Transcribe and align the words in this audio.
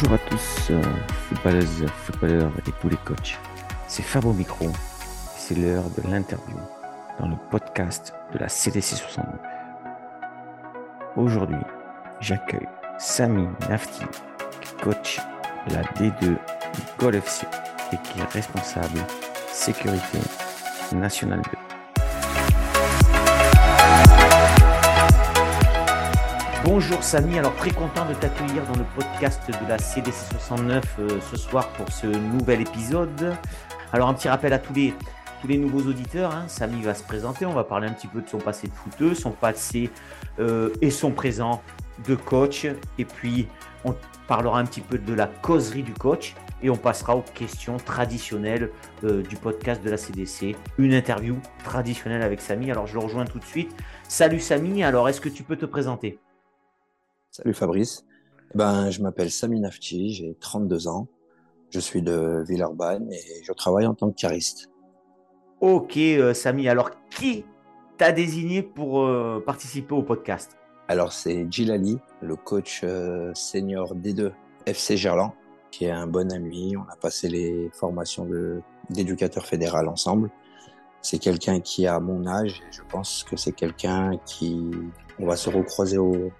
Bonjour 0.00 0.14
à 0.14 0.18
tous, 0.30 0.70
euh, 0.70 0.80
footballeuses, 1.28 1.86
footballeurs 2.04 2.52
et 2.68 2.70
tous 2.80 2.88
les 2.88 2.96
coachs. 2.98 3.36
C'est 3.88 4.04
Fabo 4.04 4.32
Micro. 4.32 4.70
C'est 5.36 5.56
l'heure 5.56 5.90
de 5.90 6.08
l'interview 6.08 6.56
dans 7.18 7.26
le 7.26 7.34
podcast 7.50 8.14
de 8.32 8.38
la 8.38 8.48
CDC 8.48 8.94
69. 8.94 9.34
Aujourd'hui, 11.16 11.56
j'accueille 12.20 12.68
Sami 12.98 13.48
Nafti, 13.68 14.04
qui 14.60 14.72
coach 14.84 15.20
la 15.72 15.82
D2 15.82 16.20
du 16.20 16.36
Gol 17.00 17.16
FC 17.16 17.44
et 17.92 17.96
qui 18.04 18.20
est 18.20 18.32
responsable 18.32 19.00
sécurité 19.52 20.18
nationale 20.92 21.42
2. 21.42 21.67
Bonjour 26.64 27.02
Samy, 27.04 27.38
alors 27.38 27.54
très 27.54 27.70
content 27.70 28.04
de 28.08 28.14
t'accueillir 28.14 28.66
dans 28.66 28.78
le 28.78 28.84
podcast 28.96 29.40
de 29.48 29.68
la 29.68 29.78
CDC 29.78 30.32
69 30.32 30.96
euh, 30.98 31.08
ce 31.30 31.36
soir 31.36 31.68
pour 31.70 31.88
ce 31.90 32.06
nouvel 32.06 32.60
épisode. 32.60 33.36
Alors 33.92 34.08
un 34.08 34.14
petit 34.14 34.28
rappel 34.28 34.52
à 34.52 34.58
tous 34.58 34.74
les, 34.74 35.56
nouveaux 35.56 35.88
auditeurs, 35.88 36.34
hein. 36.34 36.46
Samy 36.48 36.82
va 36.82 36.94
se 36.94 37.04
présenter, 37.04 37.46
on 37.46 37.52
va 37.52 37.62
parler 37.62 37.86
un 37.86 37.92
petit 37.92 38.08
peu 38.08 38.20
de 38.20 38.28
son 38.28 38.38
passé 38.38 38.66
de 38.66 38.72
footeux, 38.72 39.14
son 39.14 39.30
passé 39.30 39.90
euh, 40.40 40.70
et 40.82 40.90
son 40.90 41.12
présent 41.12 41.62
de 42.06 42.16
coach, 42.16 42.66
et 42.98 43.04
puis 43.04 43.46
on 43.84 43.94
parlera 44.26 44.58
un 44.58 44.64
petit 44.64 44.80
peu 44.80 44.98
de 44.98 45.14
la 45.14 45.28
causerie 45.28 45.84
du 45.84 45.94
coach, 45.94 46.34
et 46.60 46.70
on 46.70 46.76
passera 46.76 47.16
aux 47.16 47.24
questions 47.34 47.76
traditionnelles 47.76 48.70
euh, 49.04 49.22
du 49.22 49.36
podcast 49.36 49.82
de 49.82 49.90
la 49.90 49.96
CDC, 49.96 50.56
une 50.76 50.92
interview 50.92 51.38
traditionnelle 51.62 52.22
avec 52.22 52.40
Samy. 52.40 52.70
Alors 52.72 52.88
je 52.88 52.94
le 52.94 53.00
rejoins 53.00 53.26
tout 53.26 53.38
de 53.38 53.44
suite. 53.44 53.74
Salut 54.08 54.40
Samy, 54.40 54.82
alors 54.82 55.08
est-ce 55.08 55.20
que 55.20 55.28
tu 55.28 55.44
peux 55.44 55.56
te 55.56 55.66
présenter? 55.66 56.18
Salut 57.38 57.54
Fabrice. 57.54 58.04
Ben, 58.56 58.90
je 58.90 59.00
m'appelle 59.00 59.30
Sami 59.30 59.60
Nafti, 59.60 60.12
j'ai 60.12 60.34
32 60.40 60.88
ans. 60.88 61.06
Je 61.70 61.78
suis 61.78 62.02
de 62.02 62.42
Villeurbanne 62.48 63.12
et 63.12 63.44
je 63.44 63.52
travaille 63.52 63.86
en 63.86 63.94
tant 63.94 64.10
que 64.10 64.16
cariste. 64.16 64.70
Ok, 65.60 65.96
euh, 65.98 66.34
Samy. 66.34 66.68
Alors, 66.68 66.90
qui 67.10 67.44
t'a 67.96 68.10
désigné 68.10 68.64
pour 68.64 69.04
euh, 69.04 69.40
participer 69.46 69.94
au 69.94 70.02
podcast? 70.02 70.56
Alors, 70.88 71.12
c'est 71.12 71.46
Gilali, 71.48 71.98
le 72.22 72.34
coach 72.34 72.80
euh, 72.82 73.30
senior 73.34 73.94
D2 73.94 74.32
FC 74.66 74.96
Gerland, 74.96 75.30
qui 75.70 75.84
est 75.84 75.92
un 75.92 76.08
bon 76.08 76.32
ami. 76.32 76.76
On 76.76 76.92
a 76.92 76.96
passé 76.96 77.28
les 77.28 77.70
formations 77.72 78.26
d'éducateur 78.90 79.46
fédéral 79.46 79.86
ensemble. 79.86 80.28
C'est 81.02 81.20
quelqu'un 81.20 81.60
qui 81.60 81.86
a 81.86 82.00
mon 82.00 82.26
âge 82.26 82.62
et 82.68 82.72
je 82.72 82.82
pense 82.90 83.22
que 83.22 83.36
c'est 83.36 83.52
quelqu'un 83.52 84.18
qui. 84.26 84.72
On 85.20 85.26
va 85.26 85.36
se 85.36 85.50
recroiser 85.50 85.98
au, 85.98 86.32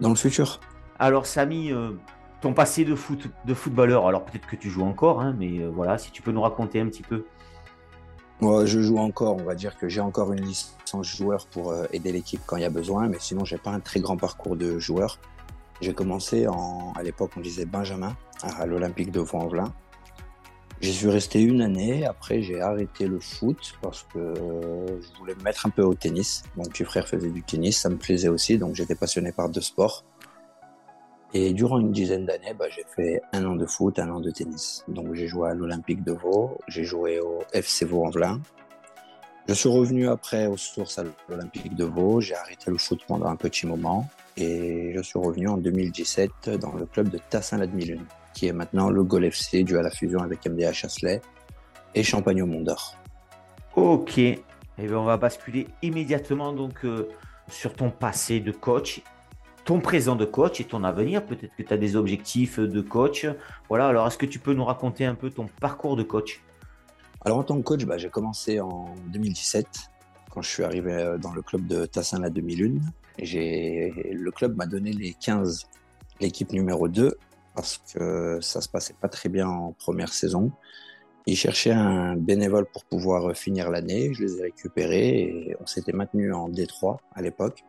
dans 0.00 0.10
le 0.10 0.14
futur. 0.14 0.60
Alors, 0.98 1.26
Samy, 1.26 1.72
euh, 1.72 1.92
ton 2.40 2.52
passé 2.52 2.84
de, 2.84 2.94
foot, 2.94 3.28
de 3.44 3.54
footballeur, 3.54 4.06
alors 4.06 4.24
peut-être 4.24 4.46
que 4.46 4.56
tu 4.56 4.70
joues 4.70 4.84
encore, 4.84 5.20
hein, 5.20 5.34
mais 5.38 5.60
euh, 5.60 5.68
voilà, 5.68 5.98
si 5.98 6.10
tu 6.10 6.22
peux 6.22 6.32
nous 6.32 6.42
raconter 6.42 6.80
un 6.80 6.86
petit 6.86 7.02
peu. 7.02 7.24
Moi, 8.40 8.66
je 8.66 8.80
joue 8.80 8.98
encore, 8.98 9.36
on 9.36 9.44
va 9.44 9.54
dire 9.54 9.78
que 9.78 9.88
j'ai 9.88 10.00
encore 10.00 10.32
une 10.32 10.42
licence 10.42 11.06
joueur 11.06 11.46
pour 11.46 11.70
euh, 11.70 11.86
aider 11.92 12.12
l'équipe 12.12 12.40
quand 12.46 12.56
il 12.56 12.62
y 12.62 12.66
a 12.66 12.70
besoin, 12.70 13.08
mais 13.08 13.16
sinon, 13.18 13.44
j'ai 13.44 13.58
pas 13.58 13.70
un 13.70 13.80
très 13.80 14.00
grand 14.00 14.16
parcours 14.16 14.56
de 14.56 14.78
joueur. 14.78 15.18
J'ai 15.80 15.92
commencé 15.92 16.46
en, 16.46 16.92
à 16.96 17.02
l'époque, 17.02 17.32
on 17.36 17.40
disait 17.40 17.66
Benjamin, 17.66 18.16
à 18.42 18.66
l'Olympique 18.66 19.10
de 19.10 19.20
Vaux-en-Velin. 19.20 19.72
J'y 20.80 20.92
suis 20.92 21.08
resté 21.08 21.40
une 21.40 21.62
année. 21.62 22.04
Après, 22.04 22.42
j'ai 22.42 22.60
arrêté 22.60 23.06
le 23.06 23.18
foot 23.18 23.74
parce 23.80 24.02
que 24.12 24.34
je 24.36 25.18
voulais 25.18 25.34
me 25.34 25.42
mettre 25.42 25.66
un 25.66 25.70
peu 25.70 25.82
au 25.82 25.94
tennis. 25.94 26.42
Mon 26.56 26.64
petit 26.64 26.84
frère 26.84 27.08
faisait 27.08 27.30
du 27.30 27.42
tennis, 27.42 27.80
ça 27.80 27.88
me 27.88 27.96
plaisait 27.96 28.28
aussi, 28.28 28.58
donc 28.58 28.74
j'étais 28.74 28.94
passionné 28.94 29.32
par 29.32 29.48
deux 29.48 29.62
sports. 29.62 30.04
Et 31.32 31.52
durant 31.54 31.78
une 31.80 31.92
dizaine 31.92 32.26
d'années, 32.26 32.54
bah, 32.58 32.66
j'ai 32.68 32.84
fait 32.94 33.20
un 33.32 33.44
an 33.46 33.56
de 33.56 33.66
foot, 33.66 33.98
un 33.98 34.10
an 34.10 34.20
de 34.20 34.30
tennis. 34.30 34.84
Donc 34.86 35.14
j'ai 35.14 35.26
joué 35.26 35.50
à 35.50 35.54
l'Olympique 35.54 36.04
de 36.04 36.12
Vaud, 36.12 36.58
j'ai 36.68 36.84
joué 36.84 37.20
au 37.20 37.40
FC 37.52 37.84
Vaux-en-Velin. 37.86 38.40
Je 39.48 39.54
suis 39.54 39.68
revenu 39.68 40.08
après 40.08 40.46
aux 40.46 40.56
sources 40.56 40.98
à 40.98 41.04
l'Olympique 41.28 41.74
de 41.74 41.84
Vaud, 41.84 42.20
j'ai 42.20 42.34
arrêté 42.34 42.70
le 42.70 42.78
foot 42.78 43.00
pendant 43.06 43.26
un 43.26 43.36
petit 43.36 43.66
moment 43.66 44.08
et 44.36 44.92
je 44.94 45.00
suis 45.02 45.18
revenu 45.18 45.48
en 45.48 45.56
2017 45.56 46.50
dans 46.60 46.72
le 46.72 46.84
club 46.84 47.08
de 47.10 47.18
Tassin-la-Demi-Lune 47.30 48.04
qui 48.36 48.46
est 48.46 48.52
maintenant 48.52 48.90
le 48.90 49.02
Gol 49.02 49.24
FC, 49.24 49.64
dû 49.64 49.78
à 49.78 49.82
la 49.82 49.88
fusion 49.88 50.20
avec 50.20 50.46
MDH 50.46 50.74
Chasselet 50.74 51.22
et 51.94 52.02
Champagne 52.02 52.42
au 52.42 52.46
Mont 52.46 52.60
d'Or. 52.60 52.94
Ok, 53.74 54.18
et 54.18 54.42
eh 54.76 54.86
bien, 54.86 54.98
on 54.98 55.04
va 55.04 55.16
basculer 55.16 55.66
immédiatement 55.80 56.52
donc 56.52 56.84
euh, 56.84 57.08
sur 57.48 57.72
ton 57.72 57.90
passé 57.90 58.40
de 58.40 58.52
coach, 58.52 59.00
ton 59.64 59.80
présent 59.80 60.16
de 60.16 60.26
coach 60.26 60.60
et 60.60 60.64
ton 60.64 60.84
avenir. 60.84 61.24
Peut-être 61.24 61.56
que 61.56 61.62
tu 61.62 61.72
as 61.72 61.78
des 61.78 61.96
objectifs 61.96 62.60
de 62.60 62.80
coach. 62.82 63.26
Voilà, 63.70 63.86
alors 63.86 64.06
est-ce 64.06 64.18
que 64.18 64.26
tu 64.26 64.38
peux 64.38 64.52
nous 64.52 64.66
raconter 64.66 65.06
un 65.06 65.14
peu 65.14 65.30
ton 65.30 65.46
parcours 65.58 65.96
de 65.96 66.02
coach? 66.02 66.42
Alors 67.24 67.38
en 67.38 67.42
tant 67.42 67.56
que 67.56 67.62
coach, 67.62 67.86
bah, 67.86 67.96
j'ai 67.96 68.10
commencé 68.10 68.60
en 68.60 68.94
2017 69.06 69.66
quand 70.30 70.42
je 70.42 70.50
suis 70.50 70.62
arrivé 70.62 70.92
euh, 70.92 71.16
dans 71.16 71.32
le 71.32 71.40
club 71.40 71.66
de 71.66 71.86
Tassin 71.86 72.20
la 72.20 72.28
demi-lune. 72.28 72.82
Le 73.18 74.28
club 74.28 74.58
m'a 74.58 74.66
donné 74.66 74.92
les 74.92 75.14
15, 75.14 75.66
l'équipe 76.20 76.52
numéro 76.52 76.86
2 76.86 77.16
parce 77.56 77.78
que 77.78 78.38
ça 78.40 78.60
se 78.60 78.68
passait 78.68 78.94
pas 79.00 79.08
très 79.08 79.28
bien 79.28 79.48
en 79.48 79.72
première 79.72 80.12
saison. 80.12 80.52
Ils 81.26 81.36
cherchaient 81.36 81.72
un 81.72 82.14
bénévole 82.14 82.66
pour 82.66 82.84
pouvoir 82.84 83.34
finir 83.36 83.70
l'année. 83.70 84.14
Je 84.14 84.22
les 84.22 84.38
ai 84.38 84.42
récupérés 84.42 85.18
et 85.22 85.56
on 85.60 85.66
s'était 85.66 85.92
maintenu 85.92 86.32
en 86.32 86.48
D3 86.48 86.98
à 87.14 87.22
l'époque. 87.22 87.64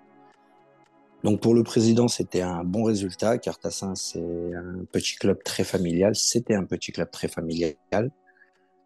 Donc 1.24 1.42
pour 1.42 1.56
le 1.56 1.64
président, 1.64 2.08
c'était 2.08 2.42
un 2.42 2.64
bon 2.64 2.84
résultat 2.84 3.40
car 3.40 3.58
Tassin, 3.58 3.96
c'est 3.96 4.20
un 4.53 4.86
petit 4.92 5.16
club 5.16 5.42
très 5.44 5.64
familial. 5.64 6.16
C'était 6.16 6.54
un 6.54 6.66
petit 6.66 6.92
club 6.92 7.09
très 7.09 7.28
familial. 7.28 7.75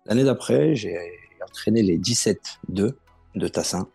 L'année 0.05 0.23
d'après, 0.23 0.75
j'ai 0.75 0.97
entraîné 1.43 1.81
les 1.81 1.97
17-2 1.97 2.37
de 2.69 3.47
Tassin. 3.47 3.89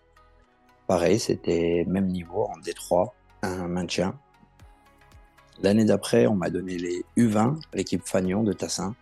Pareil, 0.86 1.18
c'était 1.18 1.84
même 1.88 2.08
niveau 2.08 2.44
en 2.44 2.58
D3, 2.60 3.10
un 3.42 3.68
maintien. 3.68 4.18
L'année 5.62 5.84
d'après, 5.84 6.26
on 6.26 6.34
m'a 6.34 6.50
donné 6.50 6.76
les 6.76 7.04
U20, 7.16 7.60
l'équipe 7.72 8.02
Fagnon 8.04 8.42
de 8.42 8.52
Tassin. 8.52 8.94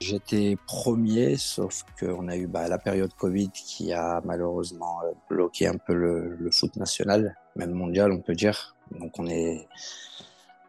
J'étais 0.00 0.56
premier, 0.66 1.36
sauf 1.36 1.84
qu'on 1.98 2.28
a 2.28 2.36
eu 2.36 2.46
bah, 2.46 2.68
la 2.68 2.78
période 2.78 3.12
Covid 3.14 3.50
qui 3.50 3.92
a 3.92 4.20
malheureusement 4.24 5.00
euh, 5.04 5.12
bloqué 5.30 5.66
un 5.66 5.78
peu 5.78 5.94
le, 5.94 6.50
foot 6.52 6.76
national, 6.76 7.34
même 7.56 7.72
mondial, 7.72 8.12
on 8.12 8.20
peut 8.20 8.34
dire. 8.34 8.76
Donc 9.00 9.18
on 9.18 9.26
est, 9.26 9.66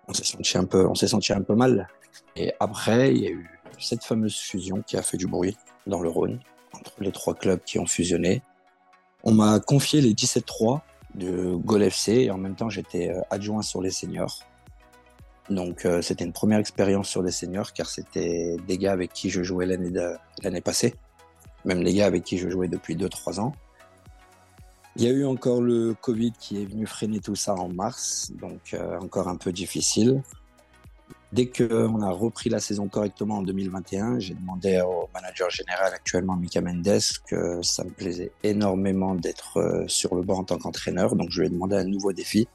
on 0.08 0.14
s'est 0.14 0.24
senti 0.24 0.58
un 0.58 0.64
peu, 0.64 0.88
on 0.88 0.96
s'est 0.96 1.10
senti 1.10 1.34
un 1.34 1.42
peu 1.42 1.56
mal. 1.56 1.88
Et 2.36 2.54
après, 2.60 3.14
il 3.14 3.22
y 3.22 3.28
a 3.28 3.32
eu 3.32 3.60
cette 3.80 4.04
fameuse 4.04 4.38
fusion 4.38 4.82
qui 4.82 4.96
a 4.98 5.02
fait 5.02 5.18
du 5.18 5.28
bruit 5.28 5.58
dans 5.86 6.02
le 6.02 6.10
Rhône 6.10 6.40
entre 6.74 6.94
les 7.02 7.12
trois 7.12 7.36
clubs 7.36 7.60
qui 7.66 7.80
ont 7.80 7.86
fusionné. 7.86 8.42
On 9.24 9.34
m'a 9.34 9.60
confié 9.60 10.00
les 10.00 10.14
17-3 10.14 10.82
de 11.16 11.56
Gol 11.56 11.84
FC 11.84 12.14
et 12.14 12.32
en 12.32 12.38
même 12.38 12.56
temps 12.56 12.70
j'étais 12.70 13.10
euh, 13.10 13.22
adjoint 13.30 13.62
sur 13.62 13.82
les 13.82 13.92
seniors. 13.92 14.40
Donc 15.50 15.86
euh, 15.86 16.02
c'était 16.02 16.26
une 16.26 16.34
première 16.34 16.60
expérience 16.60 17.08
sur 17.08 17.22
les 17.22 17.32
seniors 17.32 17.72
car 17.74 17.88
c'était 17.88 18.58
des 18.68 18.78
gars 18.78 18.92
avec 18.92 19.14
qui 19.14 19.30
je 19.30 19.44
jouais 19.44 19.66
l'année 19.66 20.62
passée, 20.62 20.96
même 21.66 21.82
les 21.82 21.94
gars 21.94 22.06
avec 22.06 22.24
qui 22.24 22.38
je 22.38 22.50
jouais 22.50 22.68
depuis 22.68 22.96
2-3 22.96 23.40
ans. 23.40 23.54
Il 24.98 25.04
y 25.04 25.08
a 25.08 25.12
eu 25.12 25.26
encore 25.26 25.62
le 25.62 25.94
Covid 25.94 26.34
qui 26.40 26.62
est 26.62 26.66
venu 26.66 26.88
freiner 26.88 27.20
tout 27.20 27.36
ça 27.36 27.54
en 27.54 27.70
mars, 27.70 28.32
donc 28.42 28.74
euh, 28.74 29.00
encore 29.00 29.28
un 29.28 29.38
peu 29.38 29.52
difficile. 29.52 30.24
Dès 31.32 31.46
qu'on 31.46 32.02
a 32.02 32.10
repris 32.10 32.50
la 32.50 32.60
saison 32.60 32.88
correctement 32.88 33.38
en 33.38 33.42
2021, 33.44 34.20
j'ai 34.20 34.34
demandé 34.34 34.82
au 34.82 35.10
manager 35.14 35.50
général 35.50 35.94
actuellement, 35.94 36.36
Mika 36.36 36.62
Mendes, 36.62 37.02
que 37.28 37.62
ça 37.62 37.84
me 37.84 37.90
plaisait 37.90 38.32
énormément 38.44 39.14
d'être 39.14 39.58
euh, 39.58 39.88
sur 39.88 40.16
le 40.16 40.24
banc 40.24 40.40
en 40.40 40.44
tant 40.46 40.58
qu'entraîneur, 40.58 41.16
donc 41.16 41.30
je 41.30 41.42
lui 41.42 41.48
ai 41.48 41.52
demandé 41.52 41.76
un 41.76 41.84
nouveau 41.84 42.12
défi. 42.12 42.48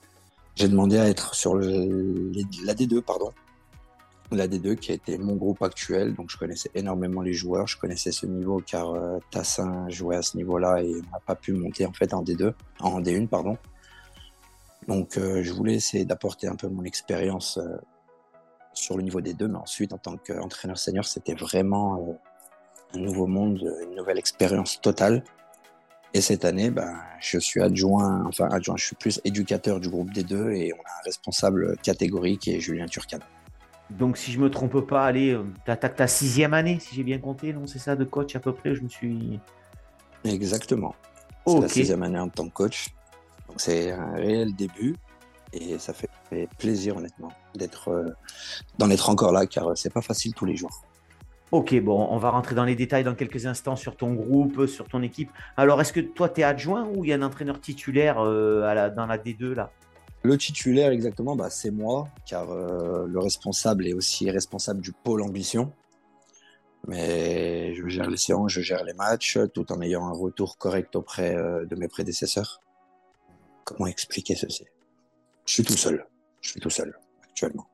J'ai 0.54 0.68
demandé 0.68 0.98
à 0.98 1.08
être 1.08 1.34
sur 1.34 1.54
le, 1.54 2.30
la 2.64 2.74
D2, 2.74 3.00
pardon. 3.00 3.32
La 4.30 4.48
D2 4.48 4.76
qui 4.76 4.92
été 4.92 5.18
mon 5.18 5.36
groupe 5.36 5.62
actuel, 5.62 6.14
donc 6.14 6.30
je 6.30 6.38
connaissais 6.38 6.70
énormément 6.74 7.20
les 7.20 7.34
joueurs, 7.34 7.66
je 7.66 7.78
connaissais 7.78 8.12
ce 8.12 8.24
niveau 8.24 8.62
car 8.64 8.94
euh, 8.94 9.18
Tassin 9.30 9.88
jouait 9.90 10.16
à 10.16 10.22
ce 10.22 10.38
niveau-là 10.38 10.82
et 10.82 10.90
n'a 10.90 11.20
pas 11.26 11.34
pu 11.34 11.52
monter 11.52 11.84
en 11.84 11.92
fait 11.92 12.14
en 12.14 12.22
D2, 12.22 12.54
en 12.80 13.00
D1 13.02 13.28
pardon. 13.28 13.58
Donc 14.88 15.18
euh, 15.18 15.42
je 15.42 15.52
voulais 15.52 15.74
essayer 15.74 16.06
d'apporter 16.06 16.48
un 16.48 16.56
peu 16.56 16.68
mon 16.68 16.84
expérience 16.84 17.58
euh, 17.58 17.76
sur 18.72 18.96
le 18.96 19.02
niveau 19.02 19.20
des 19.20 19.34
deux, 19.34 19.48
mais 19.48 19.58
ensuite 19.58 19.92
en 19.92 19.98
tant 19.98 20.16
qu'entraîneur 20.16 20.78
senior, 20.78 21.04
c'était 21.04 21.34
vraiment 21.34 22.18
un 22.94 22.98
nouveau 22.98 23.26
monde, 23.26 23.62
une 23.82 23.96
nouvelle 23.96 24.18
expérience 24.18 24.80
totale. 24.80 25.24
Et 26.14 26.20
cette 26.20 26.44
année, 26.44 26.70
ben, 26.70 26.94
je 27.20 27.38
suis 27.38 27.62
adjoint, 27.62 28.24
enfin 28.26 28.48
adjoint, 28.50 28.76
je 28.76 28.84
suis 28.86 28.96
plus 28.96 29.20
éducateur 29.24 29.80
du 29.80 29.88
groupe 29.88 30.12
des 30.12 30.24
deux 30.24 30.50
et 30.52 30.72
on 30.74 30.76
a 30.82 31.00
un 31.00 31.04
responsable 31.04 31.76
catégorie 31.78 32.36
qui 32.36 32.54
est 32.54 32.60
Julien 32.60 32.86
Turcan. 32.86 33.18
Donc 33.88 34.18
si 34.18 34.30
je 34.32 34.38
me 34.38 34.50
trompe 34.50 34.80
pas, 34.86 35.06
allez, 35.06 35.30
euh, 35.30 35.44
tu 35.64 35.70
attaques 35.70 35.96
ta 35.96 36.06
sixième 36.06 36.52
année, 36.54 36.78
si 36.80 36.94
j'ai 36.94 37.02
bien 37.02 37.18
compté, 37.18 37.52
non? 37.52 37.66
C'est 37.66 37.78
ça 37.78 37.96
de 37.96 38.04
coach 38.04 38.36
à 38.36 38.40
peu 38.40 38.52
près, 38.52 38.74
je 38.74 38.82
me 38.82 38.88
suis... 38.88 39.40
Exactement. 40.24 40.94
C'est 41.46 41.60
la 41.60 41.68
sixième 41.68 42.02
année 42.02 42.18
en 42.18 42.28
tant 42.28 42.46
que 42.46 42.52
coach. 42.52 42.88
Donc 43.48 43.60
c'est 43.60 43.90
un 43.90 44.12
réel 44.12 44.54
début 44.54 44.96
et 45.52 45.78
ça 45.78 45.92
fait 45.92 46.08
plaisir 46.58 46.96
honnêtement 46.96 47.32
d'être, 47.54 48.14
d'en 48.78 48.90
être 48.90 49.10
encore 49.10 49.32
là, 49.32 49.46
car 49.46 49.76
c'est 49.76 49.92
pas 49.92 50.00
facile 50.02 50.32
tous 50.34 50.46
les 50.46 50.56
jours. 50.56 50.82
Ok, 51.52 51.78
bon, 51.80 52.08
on 52.10 52.16
va 52.16 52.30
rentrer 52.30 52.54
dans 52.54 52.64
les 52.64 52.74
détails 52.74 53.04
dans 53.04 53.14
quelques 53.14 53.46
instants 53.46 53.76
sur 53.76 53.96
ton 53.96 54.14
groupe, 54.14 54.66
sur 54.66 54.88
ton 54.88 55.02
équipe. 55.02 55.30
Alors, 55.56 55.80
est-ce 55.80 55.92
que 55.92 56.00
toi, 56.00 56.28
tu 56.28 56.40
es 56.40 56.44
adjoint 56.44 56.88
ou 56.88 57.04
il 57.04 57.10
y 57.10 57.12
a 57.12 57.16
un 57.16 57.22
entraîneur 57.22 57.60
titulaire 57.60 58.24
la, 58.24 58.88
dans 58.88 59.06
la 59.06 59.18
D2 59.18 59.52
là? 59.52 59.70
Le 60.22 60.38
titulaire, 60.38 60.90
exactement, 60.92 61.36
bah, 61.36 61.50
c'est 61.50 61.70
moi, 61.70 62.08
car 62.26 62.46
le 62.54 63.18
responsable 63.18 63.86
est 63.86 63.92
aussi 63.92 64.30
responsable 64.30 64.80
du 64.80 64.92
pôle 64.92 65.20
ambition. 65.20 65.72
Mais 66.86 67.74
je 67.74 67.86
gère 67.86 68.10
les 68.10 68.16
séances, 68.16 68.52
je 68.52 68.60
gère 68.60 68.84
les 68.84 68.94
matchs, 68.94 69.38
tout 69.54 69.70
en 69.72 69.80
ayant 69.82 70.06
un 70.06 70.12
retour 70.12 70.58
correct 70.58 70.96
auprès 70.96 71.36
euh, 71.36 71.64
de 71.64 71.76
mes 71.76 71.88
prédécesseurs. 71.88 72.60
Comment 73.64 73.86
expliquer 73.86 74.34
ceci? 74.34 74.64
Je 75.46 75.52
suis 75.52 75.64
tout 75.64 75.76
seul. 75.76 76.06
Je 76.40 76.50
suis 76.50 76.60
tout 76.60 76.70
seul, 76.70 76.98
actuellement. 77.22 77.66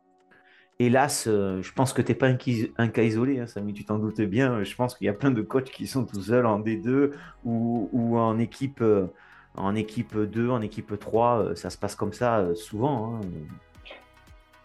Hélas, 0.80 1.25
euh, 1.26 1.60
je 1.60 1.72
pense 1.72 1.92
que 1.92 2.02
tu 2.02 2.12
n'es 2.12 2.19
pas 2.19 2.28
un, 2.28 2.88
cas 2.88 3.02
isolé, 3.02 3.40
hein, 3.40 3.46
tu 3.75 3.84
t'en 3.84 3.98
doutes 3.98 4.20
bien. 4.20 4.62
Je 4.62 4.75
pense 4.76 4.94
qu'il 4.94 5.06
y 5.06 5.10
a 5.10 5.12
plein 5.12 5.32
de 5.32 5.42
coachs 5.42 5.70
qui 5.70 5.86
sont 5.86 6.04
tout 6.04 6.22
seuls 6.22 6.46
en 6.46 6.60
D2 6.60 7.12
ou, 7.44 8.19
en 8.19 8.38
équipe. 8.38 8.80
Euh, 8.80 9.06
en 9.54 9.75
équipe 9.75 10.16
2, 10.16 10.50
en 10.50 10.60
équipe 10.60 10.96
3, 10.96 11.56
ça 11.56 11.69
se 11.70 11.76
passe 11.76 11.96
comme 11.96 12.12
ça 12.12 12.46
souvent. 12.54 13.16
Hein. 13.16 13.20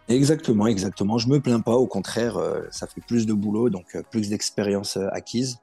Exactement, 0.10 0.68
exactement. 0.68 1.18
Je 1.18 1.30
me 1.30 1.40
plains 1.40 1.62
pas. 1.62 1.76
Au 1.76 1.88
contraire, 1.88 2.38
euh, 2.38 2.62
ça 2.72 2.88
fait 2.88 3.02
plus 3.02 3.26
de 3.26 3.34
boulot, 3.34 3.70
donc 3.70 3.96
euh, 3.96 4.04
plus 4.10 4.30
d'expérience 4.30 4.98
euh, 4.98 5.08
acquise. 5.12 5.60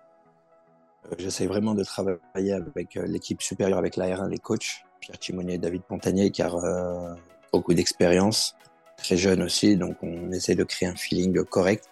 J'essaie 1.19 1.47
vraiment 1.47 1.75
de 1.75 1.82
travailler 1.85 2.52
avec 2.52 2.94
l'équipe 2.94 3.43
supérieure, 3.43 3.79
avec 3.79 3.97
l'AR1, 3.97 4.29
les 4.29 4.38
coachs, 4.38 4.85
Pierre 5.00 5.19
Timonier 5.19 5.55
et 5.55 5.58
David 5.58 5.82
Pontanier, 5.82 6.31
car 6.31 6.56
beaucoup 7.52 7.75
d'expérience, 7.75 8.55
très 9.00 9.17
jeune 9.17 9.43
aussi, 9.43 9.76
donc 9.76 9.97
on 10.02 10.31
essaie 10.32 10.55
de 10.55 10.64
créer 10.64 10.88
un 10.88 10.97
feeling 10.97 11.43
correct. 11.44 11.88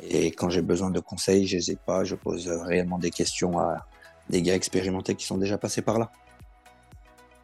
Et 0.00 0.30
quand 0.30 0.50
j'ai 0.50 0.62
besoin 0.62 0.90
de 0.90 1.00
conseils, 1.00 1.46
je 1.46 1.56
n'hésite 1.56 1.80
pas, 1.80 2.04
je 2.04 2.14
pose 2.14 2.48
réellement 2.48 2.98
des 2.98 3.10
questions 3.10 3.58
à 3.58 3.86
des 4.28 4.42
gars 4.42 4.54
expérimentés 4.54 5.14
qui 5.14 5.24
sont 5.24 5.38
déjà 5.38 5.56
passés 5.58 5.82
par 5.82 5.98
là. 5.98 6.10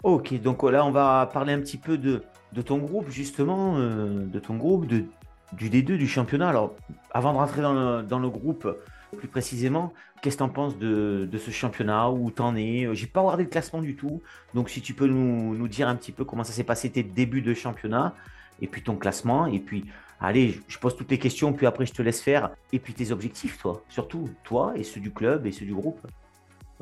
Ok, 0.02 0.34
donc 0.40 0.62
là 0.64 0.84
on 0.84 0.90
va 0.90 1.30
parler 1.32 1.52
un 1.52 1.60
petit 1.60 1.78
peu 1.78 1.96
de, 1.96 2.22
de 2.52 2.62
ton 2.62 2.78
groupe, 2.78 3.08
justement, 3.08 3.76
euh, 3.78 4.26
de 4.26 4.38
ton 4.38 4.56
groupe, 4.56 4.86
de, 4.86 5.04
du 5.52 5.70
D2, 5.70 5.96
du 5.96 6.08
championnat. 6.08 6.48
Alors, 6.48 6.74
avant 7.12 7.32
de 7.32 7.38
rentrer 7.38 7.62
dans 7.62 7.72
le, 7.72 8.02
dans 8.02 8.18
le 8.18 8.28
groupe 8.28 8.68
plus 9.16 9.28
précisément, 9.28 9.92
qu'est-ce 10.20 10.36
que 10.36 10.42
tu 10.42 10.44
en 10.44 10.48
penses 10.48 10.78
de, 10.78 11.28
de, 11.30 11.38
ce 11.38 11.50
championnat? 11.50 12.10
Où 12.10 12.30
t'en 12.30 12.56
es? 12.56 12.88
J'ai 12.92 13.06
pas 13.06 13.20
regardé 13.20 13.44
le 13.44 13.50
classement 13.50 13.82
du 13.82 13.94
tout. 13.94 14.22
Donc, 14.54 14.70
si 14.70 14.80
tu 14.80 14.94
peux 14.94 15.06
nous, 15.06 15.54
nous 15.54 15.68
dire 15.68 15.88
un 15.88 15.96
petit 15.96 16.12
peu 16.12 16.24
comment 16.24 16.44
ça 16.44 16.52
s'est 16.52 16.64
passé 16.64 16.90
tes 16.90 17.02
débuts 17.02 17.42
de 17.42 17.54
championnat, 17.54 18.14
et 18.60 18.66
puis 18.66 18.82
ton 18.82 18.96
classement, 18.96 19.46
et 19.46 19.58
puis, 19.58 19.84
allez, 20.20 20.60
je 20.68 20.78
pose 20.78 20.96
toutes 20.96 21.10
les 21.10 21.18
questions, 21.18 21.52
puis 21.52 21.66
après, 21.66 21.86
je 21.86 21.92
te 21.92 22.02
laisse 22.02 22.20
faire. 22.20 22.50
Et 22.72 22.78
puis, 22.78 22.94
tes 22.94 23.10
objectifs, 23.10 23.58
toi, 23.58 23.82
surtout, 23.88 24.30
toi, 24.44 24.72
et 24.76 24.84
ceux 24.84 25.00
du 25.00 25.12
club, 25.12 25.46
et 25.46 25.52
ceux 25.52 25.66
du 25.66 25.74
groupe. 25.74 26.00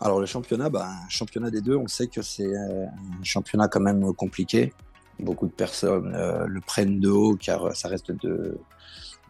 Alors, 0.00 0.20
le 0.20 0.26
championnat, 0.26 0.70
bah, 0.70 0.88
championnat 1.08 1.50
des 1.50 1.60
deux, 1.60 1.76
on 1.76 1.86
sait 1.86 2.06
que 2.06 2.22
c'est 2.22 2.56
un 2.56 2.88
championnat 3.22 3.68
quand 3.68 3.80
même 3.80 4.12
compliqué. 4.14 4.72
Beaucoup 5.18 5.46
de 5.46 5.52
personnes 5.52 6.14
euh, 6.14 6.46
le 6.46 6.60
prennent 6.62 6.98
de 6.98 7.10
haut 7.10 7.36
car 7.36 7.76
ça 7.76 7.88
reste 7.88 8.10
de, 8.10 8.58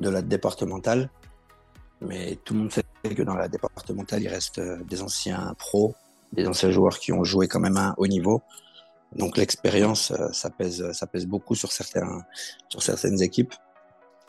de 0.01 0.09
la 0.09 0.23
départementale. 0.23 1.11
Mais 2.01 2.37
tout 2.45 2.55
le 2.55 2.61
monde 2.61 2.73
sait 2.73 2.85
que 3.03 3.23
dans 3.23 3.35
la 3.35 3.49
départementale, 3.49 4.23
il 4.23 4.29
reste 4.29 4.59
euh, 4.59 4.79
des 4.85 5.03
anciens 5.03 5.55
pros, 5.59 5.95
des 6.33 6.47
anciens 6.47 6.71
joueurs 6.71 6.99
qui 6.99 7.13
ont 7.13 7.25
joué 7.25 7.49
quand 7.49 7.61
même 7.61 7.77
à 7.77 7.89
un 7.89 7.95
haut 7.99 8.07
niveau. 8.07 8.43
Donc 9.17 9.37
l'expérience, 9.37 10.13
euh, 10.13 10.29
ça 10.33 10.51
pèse, 10.51 10.93
ça 10.93 11.07
pèse 11.07 11.27
beaucoup 11.27 11.55
sur, 11.55 11.73
certains, 11.73 12.25
sur 12.69 12.83
certaines 12.83 13.21
équipes. 13.23 13.55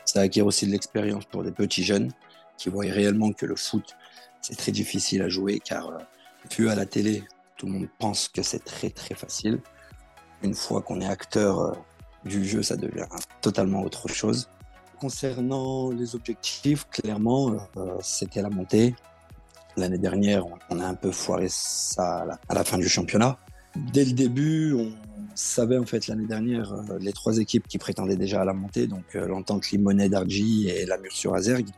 Ça 0.04 0.20
acquiert 0.20 0.46
aussi 0.46 0.66
de 0.66 0.72
l'expérience 0.72 1.24
pour 1.26 1.44
des 1.44 1.52
petits 1.52 1.84
jeunes 1.84 2.10
qui 2.58 2.68
voient 2.68 2.84
réellement 2.84 3.32
que 3.32 3.46
le 3.46 3.56
foot, 3.56 3.96
c'est 4.40 4.56
très 4.56 4.72
difficile 4.72 5.22
à 5.22 5.28
jouer 5.28 5.60
car 5.60 5.92
vu 6.56 6.68
à 6.68 6.74
la 6.74 6.86
télé, 6.86 7.22
tout 7.56 7.66
le 7.66 7.72
monde 7.72 7.88
pense 7.98 8.28
que 8.28 8.42
c'est 8.42 8.64
très 8.64 8.90
très 8.90 9.14
facile 9.14 9.60
une 10.42 10.54
fois 10.54 10.82
qu'on 10.82 11.00
est 11.00 11.08
acteur 11.08 11.60
euh, 11.60 11.72
du 12.24 12.44
jeu, 12.44 12.62
ça 12.62 12.76
devient 12.76 13.06
totalement 13.40 13.82
autre 13.82 14.08
chose. 14.08 14.48
Concernant 15.00 15.90
les 15.90 16.14
objectifs, 16.14 16.88
clairement, 16.88 17.56
euh, 17.76 17.96
c'était 18.00 18.42
la 18.42 18.50
montée. 18.50 18.94
L'année 19.76 19.98
dernière, 19.98 20.44
on 20.70 20.78
a 20.78 20.86
un 20.86 20.94
peu 20.94 21.10
foiré 21.10 21.46
ça 21.48 22.26
à 22.48 22.54
la, 22.54 22.64
fin 22.64 22.78
du 22.78 22.88
championnat. 22.88 23.38
Dès 23.76 24.04
le 24.04 24.12
début, 24.12 24.74
on 24.74 24.92
savait 25.34 25.78
en 25.78 25.86
fait 25.86 26.06
l'année 26.06 26.26
dernière 26.26 26.72
euh, 26.72 26.98
les 26.98 27.12
trois 27.12 27.38
équipes 27.38 27.66
qui 27.66 27.78
prétendaient 27.78 28.16
déjà 28.16 28.42
à 28.42 28.44
la 28.44 28.52
montée, 28.52 28.86
donc 28.86 29.14
l'entente 29.14 29.70
Limonade 29.70 30.10
d'Argy 30.10 30.68
et 30.68 30.86
la 30.86 30.98
Mur 30.98 31.12
sur 31.12 31.34
Azergue. 31.34 31.70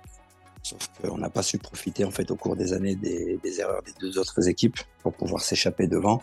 Sauf 0.64 0.88
qu'on 0.98 1.18
n'a 1.18 1.28
pas 1.28 1.42
su 1.42 1.58
profiter 1.58 2.06
en 2.06 2.10
fait 2.10 2.30
au 2.30 2.36
cours 2.36 2.56
des 2.56 2.72
années 2.72 2.96
des, 2.96 3.38
erreurs 3.60 3.82
des 3.82 3.92
deux 4.00 4.18
autres 4.18 4.48
équipes 4.48 4.78
pour 5.02 5.12
pouvoir 5.12 5.42
s'échapper 5.42 5.86
devant. 5.86 6.22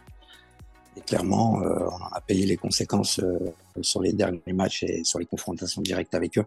Et 0.98 1.02
clairement, 1.02 1.62
euh, 1.62 1.88
on 1.88 2.16
a 2.16 2.22
payé 2.22 2.48
les 2.48 2.58
conséquences 2.58 3.20
euh, 3.20 3.38
sur 3.82 4.02
les 4.02 4.14
derniers 4.14 4.42
matchs 4.48 4.82
et 4.82 5.04
sur 5.04 5.20
les 5.20 5.28
confrontations 5.28 5.84
directes 5.84 6.16
avec 6.16 6.40
eux. 6.40 6.46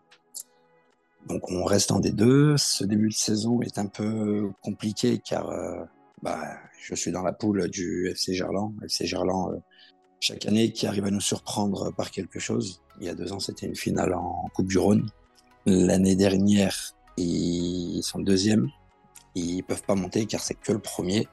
Donc 1.28 1.48
on 1.52 1.64
reste 1.64 1.92
en 1.92 2.00
D2. 2.00 2.56
Ce 2.56 2.82
début 2.82 3.10
de 3.10 3.14
saison 3.14 3.62
est 3.62 3.78
un 3.78 3.86
peu 3.86 4.50
compliqué 4.60 5.18
car 5.24 5.48
euh, 5.50 5.84
bah, 6.24 6.58
je 6.80 6.94
suis 6.94 7.12
dans 7.12 7.22
la 7.22 7.34
poule 7.34 7.68
du 7.68 8.08
FC 8.08 8.32
Gerland. 8.32 8.72
FC 8.82 9.06
Gerland, 9.06 9.60
chaque 10.20 10.46
année, 10.46 10.72
qui 10.72 10.86
arrive 10.86 11.04
à 11.04 11.10
nous 11.10 11.20
surprendre 11.20 11.92
par 11.92 12.10
quelque 12.10 12.38
chose. 12.38 12.82
Il 12.98 13.06
y 13.06 13.10
a 13.10 13.14
deux 13.14 13.30
ans, 13.32 13.40
c'était 13.40 13.66
une 13.66 13.76
finale 13.76 14.14
en 14.14 14.48
Coupe 14.54 14.68
du 14.68 14.78
Rhône. 14.78 15.06
L'année 15.66 16.16
dernière, 16.16 16.94
ils 17.18 18.02
sont 18.02 18.20
deuxièmes. 18.20 18.70
Ils 19.34 19.62
peuvent 19.62 19.82
pas 19.82 19.94
monter 19.94 20.24
car 20.24 20.40
c'est 20.40 20.54
que 20.54 20.72
le 20.72 20.78
premier. 20.78 21.28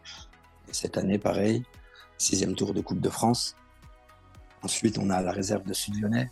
Et 0.67 0.73
cette 0.73 0.97
année, 0.97 1.17
pareil, 1.17 1.63
sixième 2.17 2.53
tour 2.55 2.73
de 2.73 2.81
Coupe 2.81 2.99
de 2.99 3.09
France. 3.09 3.55
Ensuite, 4.61 4.97
on 4.97 5.09
a 5.09 5.21
la 5.21 5.31
réserve 5.31 5.63
de 5.63 5.73
Sud-Lyonnais. 5.73 6.29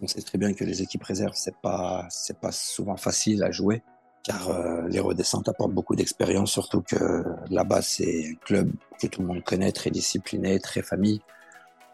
On 0.00 0.06
sait 0.06 0.22
très 0.22 0.38
bien 0.38 0.54
que 0.54 0.64
les 0.64 0.80
équipes 0.80 1.04
réserves, 1.04 1.34
c'est 1.34 1.56
pas, 1.56 2.06
c'est 2.10 2.38
pas 2.38 2.52
souvent 2.52 2.96
facile 2.96 3.42
à 3.42 3.50
jouer, 3.50 3.82
car 4.26 4.48
euh, 4.48 4.88
les 4.88 4.98
redescentes 4.98 5.48
apportent 5.48 5.72
beaucoup 5.72 5.94
d'expérience, 5.94 6.50
surtout 6.50 6.82
que 6.82 7.24
là-bas, 7.48 7.80
c'est 7.80 8.30
un 8.30 8.34
club 8.44 8.72
que 9.00 9.06
tout 9.06 9.20
le 9.22 9.28
monde 9.28 9.44
connaît, 9.44 9.70
très 9.70 9.90
discipliné, 9.90 10.58
très 10.58 10.82
famille. 10.82 11.20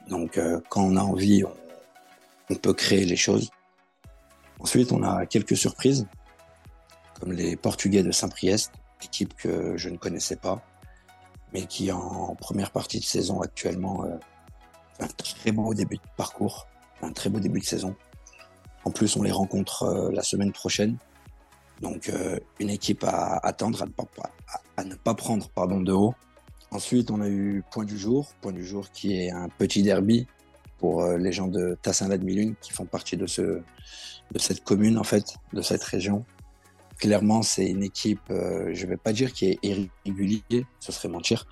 Donc, 0.09 0.39
euh, 0.39 0.59
quand 0.71 0.83
on 0.83 0.97
a 0.97 1.03
envie, 1.03 1.45
on, 1.45 2.55
peut 2.55 2.73
créer 2.73 3.05
les 3.05 3.17
choses. 3.17 3.51
Ensuite, 4.61 4.93
on 4.93 5.03
a 5.03 5.27
quelques 5.27 5.57
surprises, 5.57 6.07
comme 7.21 7.33
les 7.33 7.57
Portugais 7.57 8.03
de 8.03 8.11
Saint-Priest, 8.11 8.73
équipe 9.03 9.35
que 9.35 9.77
je 9.77 9.91
ne 9.91 9.99
connaissais 9.99 10.37
pas, 10.37 10.63
mais 11.53 11.67
qui 11.67 11.93
en 11.93 12.35
première 12.35 12.71
partie 12.71 12.99
de 12.99 13.05
saison 13.05 13.43
actuellement 13.43 14.05
euh, 14.05 14.17
un 15.01 15.07
très 15.07 15.53
beau 15.53 15.75
début 15.75 15.97
de 15.97 16.03
parcours, 16.17 16.67
un 17.03 17.13
très 17.13 17.29
beau 17.29 17.41
début 17.41 17.61
de 17.61 17.67
saison. 17.67 17.95
En 18.85 18.91
plus, 18.91 19.17
on 19.17 19.23
les 19.23 19.33
rencontre 19.33 20.11
la 20.13 20.23
semaine 20.23 20.53
prochaine. 20.53 20.99
Donc, 21.83 22.09
euh, 22.09 22.39
une 22.59 22.71
équipe 22.71 23.05
à 23.05 23.37
attendre, 23.43 23.83
à 23.83 23.87
ne 24.85 24.95
pas, 24.95 25.15
prendre 25.15 25.49
pardon, 25.51 25.81
de 25.81 25.93
haut. 25.93 26.15
Ensuite, 26.71 27.11
on 27.11 27.21
a 27.21 27.29
eu 27.29 27.63
Point 27.71 27.85
du 27.85 27.99
Jour. 27.99 28.33
Point 28.41 28.53
du 28.53 28.65
Jour 28.65 28.91
qui 28.91 29.21
est 29.21 29.31
un 29.31 29.49
petit 29.51 29.83
derby 29.83 30.27
pour 30.79 31.05
les 31.05 31.31
gens 31.31 31.47
de 31.47 31.77
Tassin-la-Demi-Lune 31.83 32.55
qui 32.61 32.73
font 32.73 32.87
partie 32.87 33.17
de, 33.17 33.27
ce, 33.27 33.43
de 33.43 34.39
cette 34.39 34.65
commune, 34.65 34.99
en 34.99 35.05
fait, 35.05 35.35
de 35.53 35.61
cette 35.61 35.83
région 35.85 36.25
clairement, 37.03 37.43
c'est 37.43 37.67
une 37.67 37.83
équipe, 37.83 38.31
euh, 38.31 38.71
je 38.73 38.85
ne 38.85 38.91
vais 38.91 38.97
pas 38.97 39.13
dire 39.13 39.33
qui 39.33 39.47
est 39.47 39.59
irrégulier, 39.65 40.67
ce 40.79 40.93
serait 40.93 41.09
mentir, 41.09 41.49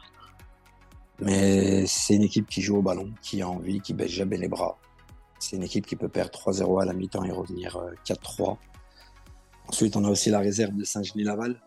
mais 1.19 1.85
c'est 1.87 2.15
une 2.15 2.23
équipe 2.23 2.49
qui 2.49 2.63
joue 2.63 2.77
au 2.77 2.83
ballon, 2.83 3.13
qui 3.21 3.43
a 3.43 3.49
envie, 3.49 3.81
qui 3.81 3.93
baisse 3.93 4.13
jamais 4.13 4.37
les 4.37 4.47
bras. 4.47 4.79
C'est 5.41 5.57
une 5.57 5.65
équipe 5.65 5.87
qui 5.87 5.97
peut 5.97 6.09
perdre 6.09 6.31
3-0 6.31 6.83
à 6.83 6.85
la 6.85 6.93
mi-temps 6.93 7.25
et 7.25 7.33
revenir 7.33 7.77
4-3. 8.07 8.59
Euh, 9.64 9.69
Ensuite, 9.69 9.97
on 9.97 10.05
a 10.05 10.09
aussi 10.09 10.31
la 10.31 10.40
réserve 10.40 10.75
de 10.75 10.85
Saint-Genis-Laval. 10.85 11.61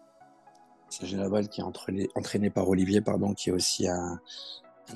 Saint-Genis-Laval 0.89 1.47
qui 1.49 1.61
est 1.61 1.63
entraîné, 1.63 2.49
par 2.49 2.67
Olivier, 2.67 3.01
pardon, 3.01 3.33
qui 3.33 3.49
est 3.49 3.53
aussi 3.53 3.87
un, 3.87 4.19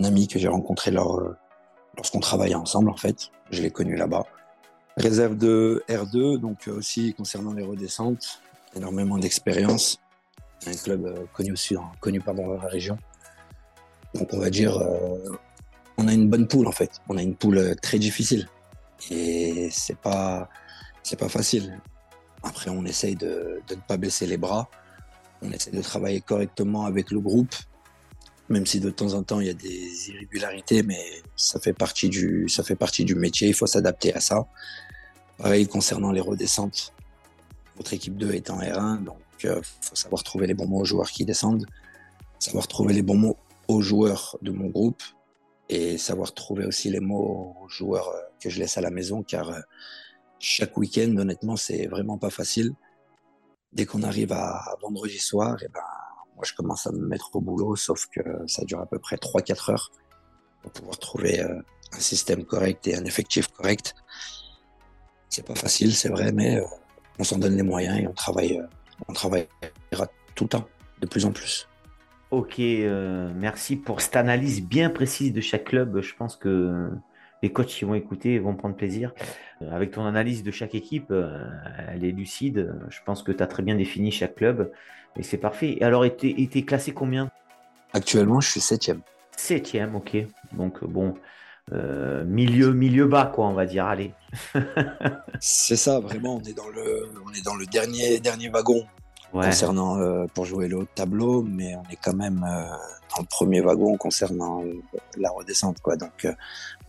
ami 0.04 0.27
que 0.27 0.38
j'ai 0.39 0.48
rencontré 0.48 0.92
lorsqu'on 0.92 2.20
travaillait 2.20 2.56
ensemble, 2.56 2.89
en 2.89 2.98
fait. 2.98 3.30
Je 3.51 3.62
l'ai 3.62 3.72
connu 3.72 3.96
là-bas. 3.96 4.25
Réserve 4.98 5.38
de 5.38 5.84
R2, 5.88 6.39
donc 6.39 6.68
aussi 6.68 7.13
concernant 7.13 7.54
les 7.54 7.63
redescentes, 7.63 8.42
énormément 8.75 9.18
d'expérience. 9.18 10.00
Un 10.66 10.74
club 10.74 11.06
euh, 11.06 11.25
connu 11.34 11.51
aussi, 11.51 11.75
connu 12.00 12.20
dans 12.20 12.54
la 12.56 12.68
région. 12.68 12.98
Donc 14.13 14.34
on 14.34 14.39
va 14.39 14.50
dire, 14.50 14.77
euh, 14.77 15.38
on 15.98 16.08
a 16.08 16.13
une 16.13 16.30
bonne 16.30 16.48
poule 16.48 16.68
en 16.68 16.72
fait. 16.72 16.92
On 17.10 17.18
a 17.18 17.22
une 17.22 17.36
poule 17.36 17.58
euh, 17.58 17.75
très 17.75 18.00
difficile 18.00 18.50
et 19.12 19.70
c'est 19.72 19.98
pas, 19.98 20.50
c'est 21.04 21.20
pas 21.20 21.30
facile. 21.30 21.80
Après, 22.48 22.70
on 22.70 22.86
essaye 22.86 23.16
de, 23.16 23.62
de, 23.68 23.75
ne 23.75 23.82
pas 23.82 23.98
baisser 23.98 24.25
les 24.25 24.38
bras. 24.38 24.70
On 25.42 25.51
essaie 25.51 25.72
de 25.72 25.82
travailler 25.82 26.22
correctement 26.22 26.86
avec 26.86 27.12
le 27.12 27.20
groupe. 27.20 27.56
même 28.50 28.66
si 28.66 28.80
de 28.80 28.89
temps 28.89 29.13
en 29.13 29.24
temps 29.24 29.42
il 29.42 29.48
y 29.48 29.50
a 29.50 29.54
des 29.54 30.10
irrégularités, 30.10 30.82
mais 30.82 31.04
ça 31.36 31.60
fait 31.60 31.74
partie 31.74 32.10
du, 32.10 32.48
ça 32.48 32.63
fait 32.63 32.77
partie 32.77 33.04
du 33.04 33.16
métier, 33.16 33.50
il 33.50 33.54
faut 33.54 33.68
s'adapter 33.68 34.13
à 34.13 34.22
ça. 34.22 34.48
Pareil 35.38 35.68
concernant 35.68 36.12
les 36.12 36.22
redescentes, 36.22 36.94
votre 37.75 37.94
équipe 37.94 38.18
2 38.18 38.32
est 38.32 38.50
en 38.50 38.60
R1, 38.60 39.04
donc 39.04 39.20
il 39.44 39.50
euh, 39.50 39.62
faut 39.82 39.96
savoir 39.96 40.24
trouver 40.24 40.48
les 40.48 40.54
bons 40.54 40.68
mots 40.68 40.80
aux 40.80 40.86
joueurs 40.86 41.12
qui 41.12 41.25
descendent, 41.25 41.66
savoir 42.39 42.68
trouver 42.68 42.94
les 42.94 43.04
bons 43.04 43.18
mots 43.18 43.38
aux 43.68 43.82
joueurs 43.82 44.38
de 44.42 44.51
mon 44.51 44.68
groupe 44.68 45.04
et 45.70 45.98
savoir 45.98 46.34
trouver 46.34 46.66
aussi 46.66 46.89
les 46.89 47.01
mots 47.01 47.56
aux 47.62 47.70
joueurs 47.70 48.10
euh, 48.10 48.22
que 48.39 48.50
je 48.50 48.60
laisse 48.60 48.77
à 48.77 48.82
la 48.82 48.89
maison, 48.89 49.24
car 49.24 49.50
euh, 49.50 49.60
chaque 50.39 50.77
week-end, 50.77 51.15
honnêtement, 51.17 51.56
c'est 51.56 51.88
vraiment 51.88 52.17
pas 52.17 52.29
facile. 52.29 52.74
Dès 53.74 53.86
qu'on 53.86 54.03
arrive 54.03 54.32
à 54.32 54.75
vendredi 54.82 55.20
soir, 55.20 55.58
et 55.62 55.65
eh 55.65 55.70
ben, 55.70 55.82
moi, 56.36 56.46
je 56.46 56.53
commence 56.53 56.86
à 56.86 56.91
me 56.91 57.06
mettre 57.06 57.36
au 57.36 57.41
boulot, 57.41 57.75
sauf 57.75 58.06
que 58.08 58.22
ça 58.46 58.63
dure 58.63 58.79
à 58.79 58.86
peu 58.86 59.00
près 59.00 59.15
3-4 59.15 59.72
heures 59.72 59.91
pour 60.62 60.72
pouvoir 60.72 61.00
trouver 61.00 61.41
euh, 61.41 61.60
un 61.94 62.00
système 62.00 62.46
correct 62.46 62.88
et 62.88 62.96
un 62.96 63.06
effectif 63.06 63.48
correct. 63.48 63.96
C'est 65.29 65.46
pas 65.46 65.56
facile, 65.56 65.96
c'est 65.96 66.10
vrai, 66.10 66.32
mais 66.32 66.58
euh, 66.58 66.65
on 67.20 67.24
s'en 67.24 67.39
donne 67.39 67.56
les 67.56 67.63
moyens 67.63 68.00
et 68.00 68.08
on 68.08 68.13
travaille, 68.13 68.60
euh, 68.60 68.67
on 69.08 69.13
travaillera 69.13 69.48
tout 70.36 70.44
le 70.44 70.50
temps, 70.50 70.67
de 71.01 71.08
plus 71.08 71.25
en 71.25 71.32
plus. 71.32 71.67
Ok, 72.29 72.58
merci 72.60 73.77
pour 73.77 74.01
cette 74.01 74.17
analyse 74.17 74.62
bien 74.62 74.89
précise 74.89 75.32
de 75.32 75.39
chaque 75.39 75.63
club. 75.63 76.01
Je 76.01 76.13
pense 76.13 76.36
que 76.36 76.91
les 77.44 77.51
coachs 77.51 77.67
qui 77.67 77.86
vont 77.86 77.96
écouter 77.96 78.39
vont 78.39 78.56
prendre 78.56 78.75
plaisir. 78.75 79.13
Avec 79.72 79.91
ton 79.91 80.06
analyse 80.06 80.44
de 80.44 80.51
chaque 80.51 80.75
équipe, 80.75 81.12
elle 81.88 82.03
est 82.03 82.12
lucide. 82.12 82.74
Je 82.89 83.00
pense 83.06 83.24
que 83.24 83.32
tu 83.32 83.41
as 83.41 83.48
très 83.48 83.63
bien 83.63 83.75
défini 83.75 84.12
chaque 84.12 84.36
club. 84.36 84.72
Et 85.17 85.24
c'est 85.24 85.38
parfait. 85.38 85.77
Et 85.79 85.84
alors, 85.84 86.06
était 86.06 86.62
classé 86.63 86.94
combien? 86.94 87.32
Actuellement, 87.94 88.41
je 88.41 88.51
suis 88.51 88.62
septième. 88.62 89.01
Septième, 89.36 89.96
ok. 89.96 90.17
Donc, 90.53 90.84
bon, 90.84 91.15
euh, 91.74 92.24
milieu, 92.24 92.72
milieu 92.74 93.06
bas, 93.06 93.32
quoi, 93.34 93.48
on 93.48 93.53
va 93.53 93.65
dire. 93.65 93.86
Allez. 93.86 94.13
c'est 95.39 95.75
ça, 95.75 96.00
vraiment. 96.00 96.38
On 96.38 96.41
est 96.41 96.56
dans 96.56 96.70
le, 96.70 97.12
on 97.25 97.34
est 97.34 97.44
dans 97.44 97.56
le 97.56 97.65
dernier, 97.65 98.20
dernier 98.20 98.50
wagon 98.50 98.86
concernant 99.31 100.00
euh, 100.00 100.25
pour 100.34 100.46
jouer 100.46 100.67
le 100.67 100.77
haut 100.77 100.88
tableau, 100.96 101.41
mais 101.41 101.75
on 101.75 101.84
est 101.91 101.98
quand 102.01 102.15
même 102.15 102.46
euh, 102.48 102.69
dans 103.15 103.22
le 103.22 103.27
premier 103.27 103.62
wagon 103.62 103.98
concernant 103.98 104.63
la 105.17 105.29
redescente, 105.29 105.79
quoi. 105.81 105.96
Donc, 105.96 106.27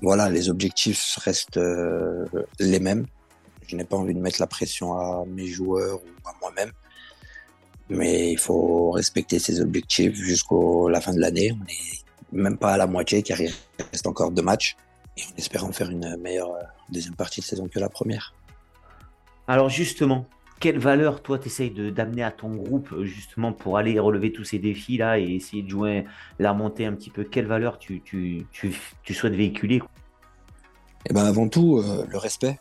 voilà, 0.00 0.28
les 0.28 0.49
objectifs 0.49 1.16
restent 1.23 1.61
les 2.59 2.80
mêmes. 2.80 3.07
Je 3.66 3.76
n'ai 3.76 3.85
pas 3.85 3.97
envie 3.97 4.14
de 4.14 4.21
mettre 4.21 4.40
la 4.40 4.47
pression 4.47 4.95
à 4.95 5.25
mes 5.26 5.47
joueurs 5.47 5.99
ou 5.99 6.28
à 6.28 6.33
moi-même. 6.40 6.73
Mais 7.90 8.33
il 8.33 8.38
faut 8.38 8.90
respecter 8.90 9.38
ses 9.38 9.61
objectifs 9.61 10.14
jusqu'à 10.14 10.57
la 10.90 11.00
fin 11.00 11.12
de 11.14 11.21
l'année. 11.21 11.52
On 11.52 11.64
n'est 11.64 12.42
même 12.42 12.59
pas 12.59 12.73
à 12.73 12.76
la 12.76 12.87
moitié, 12.87 13.23
car 13.23 13.40
il 13.40 13.52
reste 13.92 14.07
encore 14.07 14.30
deux 14.30 14.42
matchs. 14.42 14.76
Et 15.16 15.23
on 15.33 15.37
espère 15.38 15.64
en 15.64 15.73
faire 15.73 15.90
une 15.90 16.16
meilleure 16.16 16.52
euh, 16.52 16.62
deuxième 16.90 17.14
partie 17.14 17.40
de 17.40 17.47
saison 17.47 17.68
que 17.68 17.78
la 17.78 17.88
première. 17.88 18.35
Alors 19.47 19.68
justement, 19.71 20.26
quelle 20.61 20.79
valeur 20.79 21.23
toi 21.23 21.38
tu 21.38 21.47
essayes 21.47 21.71
d'amener 21.71 22.23
à 22.23 22.31
ton 22.31 22.50
groupe 22.50 23.03
justement 23.03 23.53
pour 23.53 23.79
aller 23.79 23.99
relever 23.99 24.33
tous 24.33 24.45
ces 24.45 24.59
défis 24.59 24.97
là 24.97 25.19
et 25.19 25.35
essayer 25.35 25.62
de 25.62 25.69
jouer 25.69 26.07
la 26.38 26.53
montée 26.53 26.87
un 26.87 26.93
petit 26.95 27.11
peu? 27.11 27.25
Quelle 27.25 27.47
valeur 27.47 27.79
tu, 27.79 28.03
souhaites 29.11 29.35
véhiculer? 29.35 29.83
Eh 31.09 31.15
ben 31.15 31.25
avant 31.25 31.49
tout, 31.49 31.79
euh, 31.79 32.05
le 32.09 32.19
respect. 32.19 32.59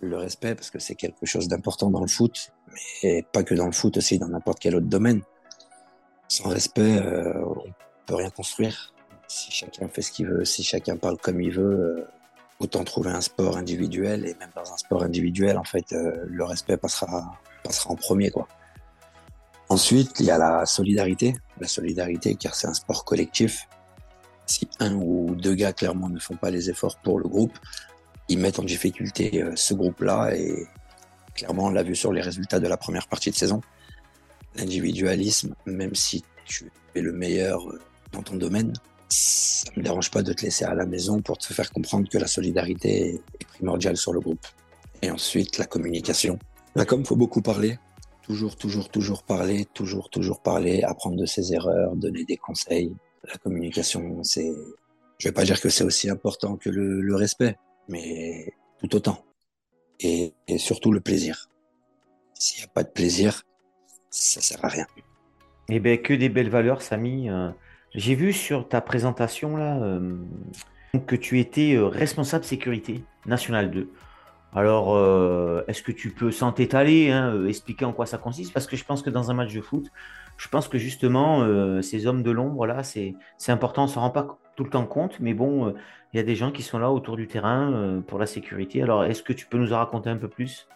Le 0.00 0.16
respect 0.16 0.54
parce 0.54 0.70
que 0.70 0.78
c'est 0.78 0.94
quelque 0.94 1.24
chose 1.24 1.48
d'important 1.48 1.90
dans 1.90 2.02
le 2.02 2.08
foot 2.08 2.52
mais 3.02 3.24
pas 3.32 3.42
que 3.42 3.54
dans 3.54 3.66
le 3.66 3.72
foot 3.72 3.96
aussi, 3.96 4.18
dans 4.18 4.28
n'importe 4.28 4.58
quel 4.60 4.76
autre 4.76 4.86
domaine. 4.86 5.22
Sans 6.28 6.48
respect, 6.48 6.98
euh, 6.98 7.44
on 7.44 7.72
peut 8.06 8.16
rien 8.16 8.30
construire. 8.30 8.92
Si 9.28 9.50
chacun 9.50 9.88
fait 9.88 10.02
ce 10.02 10.12
qu'il 10.12 10.26
veut, 10.26 10.44
si 10.44 10.62
chacun 10.62 10.96
parle 10.96 11.16
comme 11.18 11.40
il 11.40 11.50
veut, 11.50 11.62
euh, 11.62 12.04
autant 12.58 12.84
trouver 12.84 13.10
un 13.10 13.20
sport 13.20 13.56
individuel. 13.56 14.26
Et 14.26 14.34
même 14.34 14.50
dans 14.54 14.72
un 14.72 14.76
sport 14.76 15.02
individuel, 15.02 15.58
en 15.58 15.64
fait, 15.64 15.92
euh, 15.92 16.24
le 16.26 16.44
respect 16.44 16.76
passera, 16.76 17.38
passera 17.62 17.90
en 17.90 17.96
premier, 17.96 18.30
quoi. 18.30 18.48
Ensuite, 19.68 20.20
il 20.20 20.26
y 20.26 20.30
a 20.30 20.38
la 20.38 20.64
solidarité. 20.66 21.36
La 21.60 21.68
solidarité, 21.68 22.36
car 22.36 22.54
c'est 22.54 22.68
un 22.68 22.74
sport 22.74 23.04
collectif. 23.04 23.68
Si 24.46 24.68
un 24.78 24.94
ou 24.94 25.34
deux 25.34 25.54
gars 25.54 25.72
clairement 25.72 26.08
ne 26.08 26.20
font 26.20 26.36
pas 26.36 26.50
les 26.50 26.70
efforts 26.70 26.98
pour 27.02 27.18
le 27.18 27.28
groupe, 27.28 27.58
ils 28.28 28.38
mettent 28.38 28.60
en 28.60 28.64
difficulté 28.64 29.44
ce 29.56 29.74
groupe-là 29.74 30.36
et 30.36 30.68
Clairement, 31.36 31.66
on 31.66 31.70
l'a 31.70 31.82
vu 31.82 31.94
sur 31.94 32.12
les 32.12 32.22
résultats 32.22 32.60
de 32.60 32.66
la 32.66 32.78
première 32.78 33.06
partie 33.06 33.30
de 33.30 33.36
saison. 33.36 33.60
L'individualisme, 34.56 35.54
même 35.66 35.94
si 35.94 36.24
tu 36.46 36.72
es 36.94 37.02
le 37.02 37.12
meilleur 37.12 37.68
euh, 37.68 37.78
dans 38.12 38.22
ton 38.22 38.36
domaine, 38.36 38.72
ça 39.08 39.70
ne 39.72 39.80
me 39.80 39.84
dérange 39.84 40.10
pas 40.10 40.22
de 40.22 40.32
te 40.32 40.42
laisser 40.42 40.64
à 40.64 40.74
la 40.74 40.86
maison 40.86 41.20
pour 41.22 41.38
te 41.38 41.52
faire 41.52 41.70
comprendre 41.70 42.08
que 42.08 42.18
la 42.18 42.26
solidarité 42.26 43.20
est 43.40 43.46
primordiale 43.46 43.96
sur 43.96 44.12
le 44.12 44.20
groupe. 44.20 44.46
Et 45.02 45.10
ensuite, 45.10 45.58
la 45.58 45.66
communication. 45.66 46.38
Là, 46.74 46.84
comme 46.84 47.00
il 47.00 47.06
faut 47.06 47.16
beaucoup 47.16 47.42
parler, 47.42 47.78
toujours, 48.22 48.56
toujours, 48.56 48.88
toujours 48.88 49.22
parler, 49.22 49.66
toujours, 49.72 50.10
toujours 50.10 50.42
parler, 50.42 50.82
apprendre 50.82 51.16
de 51.16 51.26
ses 51.26 51.52
erreurs, 51.52 51.94
donner 51.96 52.24
des 52.24 52.36
conseils. 52.36 52.94
La 53.24 53.38
communication, 53.38 54.22
c'est, 54.24 54.52
je 55.18 55.28
vais 55.28 55.32
pas 55.32 55.44
dire 55.44 55.60
que 55.60 55.68
c'est 55.68 55.84
aussi 55.84 56.10
important 56.10 56.56
que 56.56 56.70
le, 56.70 57.14
respect, 57.14 57.56
mais 57.88 58.52
tout 58.80 58.94
autant 58.96 59.24
et, 60.00 60.34
surtout 60.58 60.92
le 60.92 61.00
plaisir. 61.00 61.48
S'il 62.34 62.60
n'y 62.60 62.64
a 62.64 62.68
pas 62.68 62.82
de 62.82 62.90
plaisir, 62.90 63.44
ça 64.10 64.40
sert 64.40 64.64
à 64.64 64.68
rien. 64.68 64.86
Eh 65.68 65.80
bien, 65.80 65.96
que 65.96 66.12
des 66.12 66.28
belles 66.28 66.50
valeurs, 66.50 66.82
Samy. 66.82 67.28
Euh, 67.96 68.00
j'ai 68.00 68.14
vu 68.14 68.32
sur 68.32 68.68
ta 68.68 68.80
présentation 68.80 69.56
là 69.56 69.78
euh, 69.78 70.16
que 71.06 71.16
tu 71.16 71.40
étais 71.40 71.74
euh, 71.74 71.86
responsable 71.86 72.44
sécurité 72.44 73.04
nationale 73.26 73.70
2. 73.70 73.90
Alors, 74.54 74.96
est-ce 75.68 75.82
que 75.82 75.92
tu 75.92 76.12
peux, 76.12 76.30
sans 76.30 76.50
t'étaler, 76.50 77.10
hein, 77.10 77.44
expliquer 77.46 77.84
en 77.84 77.92
quoi 77.92 78.06
ça 78.06 78.16
consiste? 78.16 78.54
Parce 78.54 78.66
que 78.66 78.74
je 78.74 78.84
pense 78.84 79.02
que 79.02 79.10
dans 79.10 79.30
un 79.30 79.34
match 79.34 79.52
de 79.52 79.60
foot, 79.60 79.90
je 80.38 80.48
pense 80.48 80.66
que 80.66 80.78
justement, 80.78 81.46
ces 81.82 82.06
hommes 82.06 82.22
de 82.22 82.30
l'ombre 82.30 82.64
là, 82.64 82.82
c'est 82.82 83.14
important, 83.48 83.82
on 83.82 83.86
ne 83.86 83.90
s'en 83.90 84.00
rend 84.00 84.10
pas 84.10 84.38
tout 84.54 84.64
le 84.64 84.70
temps 84.70 84.86
compte, 84.86 85.20
mais 85.20 85.34
bon, 85.34 85.74
il 86.16 86.20
y 86.20 86.20
a 86.20 86.22
des 86.22 86.34
gens 86.34 86.50
qui 86.50 86.62
sont 86.62 86.78
là 86.78 86.90
autour 86.90 87.18
du 87.18 87.26
terrain 87.26 87.72
euh, 87.72 88.00
pour 88.00 88.18
la 88.18 88.24
sécurité. 88.24 88.82
Alors, 88.82 89.04
est-ce 89.04 89.22
que 89.22 89.34
tu 89.34 89.44
peux 89.44 89.58
nous 89.58 89.74
en 89.74 89.76
raconter 89.76 90.08
un 90.08 90.16
peu 90.16 90.28
plus? 90.28 90.66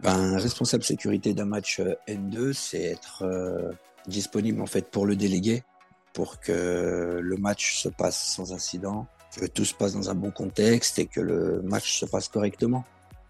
Ben, 0.00 0.36
Responsable 0.36 0.82
sécurité 0.82 1.32
d'un 1.32 1.46
match 1.46 1.80
euh, 1.80 1.94
N2, 2.06 2.52
c'est 2.52 2.82
être 2.82 3.22
euh, 3.22 3.72
disponible 4.06 4.60
en 4.60 4.66
fait 4.66 4.90
pour 4.90 5.06
le 5.06 5.16
délégué, 5.16 5.62
pour 6.12 6.40
que 6.40 7.18
le 7.22 7.36
match 7.36 7.80
se 7.80 7.88
passe 7.88 8.18
sans 8.18 8.52
incident, 8.52 9.06
que 9.36 9.46
tout 9.46 9.64
se 9.64 9.74
passe 9.74 9.94
dans 9.94 10.10
un 10.10 10.14
bon 10.14 10.30
contexte 10.30 10.98
et 10.98 11.06
que 11.06 11.20
le 11.20 11.62
match 11.62 11.98
se 12.00 12.06
passe 12.06 12.28
correctement 12.28 12.84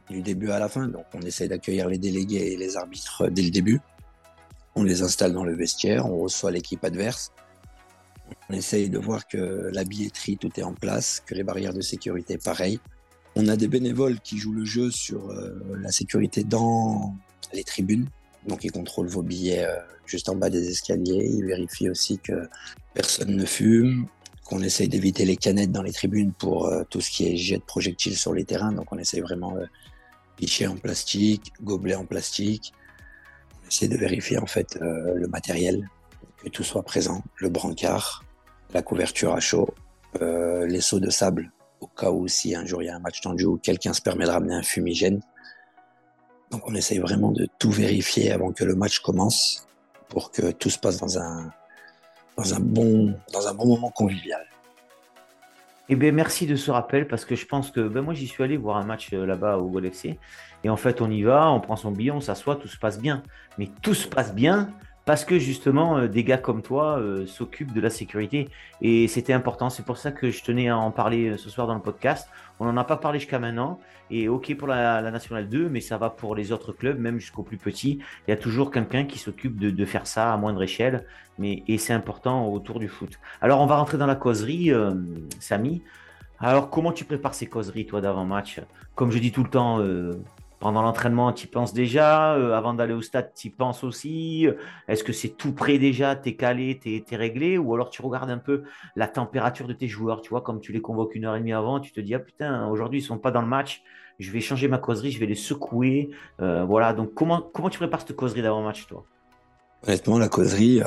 du 0.09 0.23
début 0.23 0.51
à 0.51 0.59
la 0.59 0.69
fin. 0.69 0.89
Donc, 0.89 1.05
on 1.15 1.21
essaie 1.21 1.49
d'accueillir 1.49 1.89
les 1.89 1.99
délégués 1.99 2.53
et 2.53 2.57
les 2.57 2.77
arbitres 2.77 3.29
dès 3.29 3.43
le 3.43 3.51
début. 3.51 3.81
On 4.75 4.83
les 4.83 5.03
installe 5.03 5.33
dans 5.33 5.45
le 5.45 5.55
vestiaire, 5.55 6.07
on 6.07 6.19
reçoit 6.21 6.51
l'équipe 6.51 6.85
adverse 6.85 7.33
on 8.49 8.55
essaye 8.55 8.91
de 8.91 8.99
voir 8.99 9.27
que 9.27 9.71
la 9.73 9.85
billetterie, 9.85 10.37
tout 10.37 10.51
est 10.59 10.63
en 10.63 10.75
place, 10.75 11.23
que 11.25 11.35
les 11.35 11.45
barrières 11.45 11.75
de 11.75 11.81
sécurité, 11.81 12.39
pareil. 12.39 12.81
On 13.37 13.49
a 13.49 13.57
des 13.57 13.69
bénévoles 13.69 14.21
qui 14.21 14.39
jouent 14.39 14.53
le 14.53 14.65
jeu 14.65 14.91
sur 14.91 15.31
euh, 15.31 15.63
la 15.81 15.93
sécurité 15.93 16.43
dans 16.43 17.15
les 17.53 17.65
tribunes. 17.65 18.09
Donc 18.47 18.65
ils 18.65 18.73
contrôlent 18.73 19.09
vos 19.09 19.23
billets 19.23 19.65
euh, 19.65 19.77
juste 20.07 20.29
en 20.29 20.37
bas 20.37 20.51
des 20.51 20.69
escaliers. 20.69 21.29
Ils 21.31 21.45
vérifient 21.45 21.91
aussi 21.91 22.19
que 22.19 22.49
personne 22.95 23.37
ne 23.37 23.45
fume, 23.45 24.07
qu'on 24.45 24.63
essaye 24.63 24.89
d'éviter 24.89 25.25
les 25.25 25.37
canettes 25.37 25.73
dans 25.73 25.83
les 25.83 25.93
tribunes 25.93 26.33
pour 26.33 26.67
euh, 26.67 26.83
tout 26.89 27.01
ce 27.01 27.11
qui 27.11 27.29
est 27.29 27.37
jet 27.37 27.59
de 27.59 27.63
projectiles 27.63 28.17
sur 28.17 28.33
les 28.33 28.45
terrains. 28.45 28.73
Donc 28.73 28.93
on 28.93 28.99
essaye 28.99 29.21
vraiment 29.21 29.55
pichets 30.37 30.67
en 30.67 30.77
plastique, 30.77 31.53
gobelets 31.63 31.95
en 31.95 32.07
plastique. 32.07 32.73
On 33.63 33.69
essaie 33.69 33.89
de 33.89 33.97
vérifier 33.97 34.39
en 34.39 34.47
fait 34.47 34.79
le 34.81 35.27
matériel 35.29 35.89
que 36.43 36.49
tout 36.49 36.65
soit 36.65 36.83
présent, 36.83 37.23
le 37.37 37.49
brancard, 37.49 38.25
la 38.73 38.83
couverture 38.83 39.35
à 39.35 39.41
chaud, 39.41 39.69
euh, 40.21 40.67
les 40.67 40.81
seaux 40.81 41.01
de 41.01 41.11
sable, 41.11 41.53
au 41.81 41.87
cas 41.87 42.11
où 42.11 42.27
si 42.29 42.55
un 42.55 42.65
jour 42.65 42.83
il 42.83 42.87
y 42.87 42.89
a 42.89 42.97
un 42.97 43.01
match 43.01 43.21
tendu 43.21 43.45
ou 43.45 43.59
quelqu'un 43.59 43.93
se 43.93 44.03
permet 44.03 44.25
de 44.25 44.31
ramener 44.31 44.55
un 44.55 44.63
fumigène. 44.63 45.21
Donc 46.51 46.69
on 46.69 46.75
essaye 46.75 46.99
vraiment 46.99 47.31
de 47.31 47.47
tout 47.59 47.71
vérifier 47.71 48.33
avant 48.33 48.53
que 48.53 48.65
le 48.65 48.75
match 48.75 49.01
commence 49.01 49.67
pour 50.09 50.31
que 50.33 50.51
tout 50.51 50.71
se 50.71 50.79
passe 50.79 50.99
dans 50.99 51.19
un, 51.19 51.53
bon 52.61 53.15
moment 53.59 53.91
convivial. 53.91 54.45
Eh 55.89 55.97
bien, 55.97 56.13
merci 56.13 56.47
de 56.47 56.55
ce 56.55 56.71
rappel 56.71 57.09
parce 57.09 57.25
que 57.25 57.35
je 57.35 57.47
pense 57.47 57.71
que 57.71 57.81
ben, 57.81 58.03
moi 58.03 58.15
j'y 58.15 58.29
suis 58.29 58.45
allé 58.45 58.57
voir 58.57 58.77
un 58.77 58.85
match 58.85 59.13
euh, 59.13 59.27
là-bas 59.27 59.59
au 59.59 59.69
Gol 59.69 59.87
FC 59.87 60.21
et 60.63 60.71
en 60.71 60.77
fait 60.77 61.01
on 61.01 61.11
y 61.11 61.23
va, 61.23 61.51
on 61.51 61.59
prend 61.59 61.75
son 61.75 61.91
billet, 61.91 62.13
on 62.13 62.21
s'assoit, 62.21 62.55
tout 62.57 62.69
se 62.69 62.79
passe 62.79 63.01
bien. 63.01 63.23
Mais 63.59 63.69
tout 63.83 63.95
se 63.95 64.07
passe 64.07 64.33
bien 64.33 64.71
parce 65.11 65.25
que 65.25 65.41
justement, 65.41 65.99
euh, 65.99 66.07
des 66.07 66.23
gars 66.23 66.39
comme 66.39 66.63
toi 66.63 67.01
euh, 67.01 67.27
s'occupent 67.27 67.73
de 67.73 67.81
la 67.81 67.91
sécurité. 67.91 68.49
Et 68.81 69.09
c'était 69.09 69.33
important. 69.33 69.69
C'est 69.69 69.85
pour 69.85 69.97
ça 69.97 70.13
que 70.13 70.31
je 70.31 70.41
tenais 70.45 70.69
à 70.69 70.79
en 70.79 70.93
parler 70.93 71.37
ce 71.37 71.51
soir 71.51 71.67
dans 71.67 71.75
le 71.75 71.81
podcast. 71.81 72.29
On 72.61 72.65
n'en 72.65 72.77
a 72.77 72.85
pas 72.85 72.97
parlé 72.97 73.19
jusqu'à 73.19 73.41
maintenant. 73.41 73.81
Et 74.13 74.29
OK 74.29 74.55
pour 74.57 74.69
la, 74.69 75.03
Nationale 75.11 75.49
2, 75.49 75.69
mais 75.69 75.81
ça 75.81 75.99
va 75.99 76.11
pour 76.11 76.37
les 76.37 76.53
autres 76.53 76.71
clubs, 76.73 76.97
même 76.97 77.19
jusqu'au 77.19 77.43
plus 77.43 77.57
petits. 77.57 77.99
Il 78.29 78.31
y 78.31 78.35
a 78.35 78.37
toujours 78.37 78.71
quelqu'un 78.71 79.05
qui 79.05 79.19
s'occupe 79.19 79.59
de, 79.59 79.85
faire 79.85 80.07
ça 80.07 80.33
à 80.33 80.37
moindre 80.37 80.63
échelle. 80.63 81.05
Mais, 81.41 81.65
et 81.67 81.77
c'est 81.77 81.93
important 81.93 82.47
autour 82.47 82.79
du 82.79 82.87
foot. 82.87 83.19
Alors, 83.41 83.61
on 83.63 83.67
va 83.67 83.79
rentrer 83.79 83.99
dans 83.99 84.07
la 84.07 84.15
causerie, 84.15 84.71
Samy. 85.41 85.83
Alors, 86.39 86.71
comment 86.71 86.93
tu 86.93 87.05
prépares 87.05 87.35
ces 87.35 87.47
causeries, 87.47 87.85
toi, 87.85 88.01
d'avant-match? 88.01 88.61
Comme 88.95 89.11
je 89.11 89.19
dis 89.19 89.33
tout 89.33 89.43
le 89.43 89.51
temps, 89.51 89.81
euh, 89.81 90.13
pendant 90.61 90.83
l'entraînement, 90.83 91.33
tu 91.33 91.47
y 91.47 91.51
penses 91.51 91.73
déjà 91.73 92.35
euh, 92.35 92.53
Avant 92.53 92.75
d'aller 92.75 92.93
au 92.93 93.01
stade, 93.01 93.33
tu 93.35 93.49
y 93.49 93.51
penses 93.51 93.83
aussi 93.83 94.47
Est-ce 94.89 95.03
que 95.03 95.13
c'est 95.13 95.31
tout 95.31 95.53
prêt 95.53 95.79
déjà 95.79 96.15
Tu 96.15 96.29
es 96.29 96.37
calé, 96.37 96.79
tu 96.79 97.03
es, 97.11 97.17
réglé 97.17 97.57
Ou 97.57 97.75
alors 97.75 97.89
tu 97.89 98.03
regardes 98.03 98.31
un 98.31 98.39
peu 98.39 98.63
la 98.95 99.09
température 99.09 99.67
de 99.67 99.73
tes 99.73 99.89
joueurs 99.89 100.21
Tu 100.21 100.29
vois, 100.29 100.43
comme 100.43 100.61
tu 100.61 100.73
les 100.73 100.83
convoques 100.83 101.15
une 101.15 101.25
heure 101.25 101.35
et 101.35 101.41
demie 101.41 101.55
avant, 101.55 101.81
tu 101.81 101.93
te 101.93 102.01
dis 102.01 102.15
Ah 102.15 102.19
putain, 102.19 102.69
aujourd'hui, 102.69 103.01
ils 103.01 103.03
sont 103.03 103.19
pas 103.19 103.31
dans 103.31 103.41
le 103.41 103.49
match. 103.49 103.83
Je 104.19 104.31
vais 104.31 104.41
changer 104.41 104.69
ma 104.69 104.77
causerie, 104.77 105.11
je 105.11 105.19
vais 105.19 105.27
les 105.27 105.35
secouer. 105.35 106.11
Euh, 106.43 106.65
voilà, 106.65 106.93
donc 106.93 107.15
comment, 107.15 107.41
comment 107.41 107.71
tu 107.71 107.79
prépares 107.79 108.03
cette 108.03 108.15
causerie 108.15 108.43
d'avant-match, 108.43 108.87
toi? 108.87 109.07
Honnêtement, 109.87 110.19
la 110.19 110.29
causerie, 110.29 110.83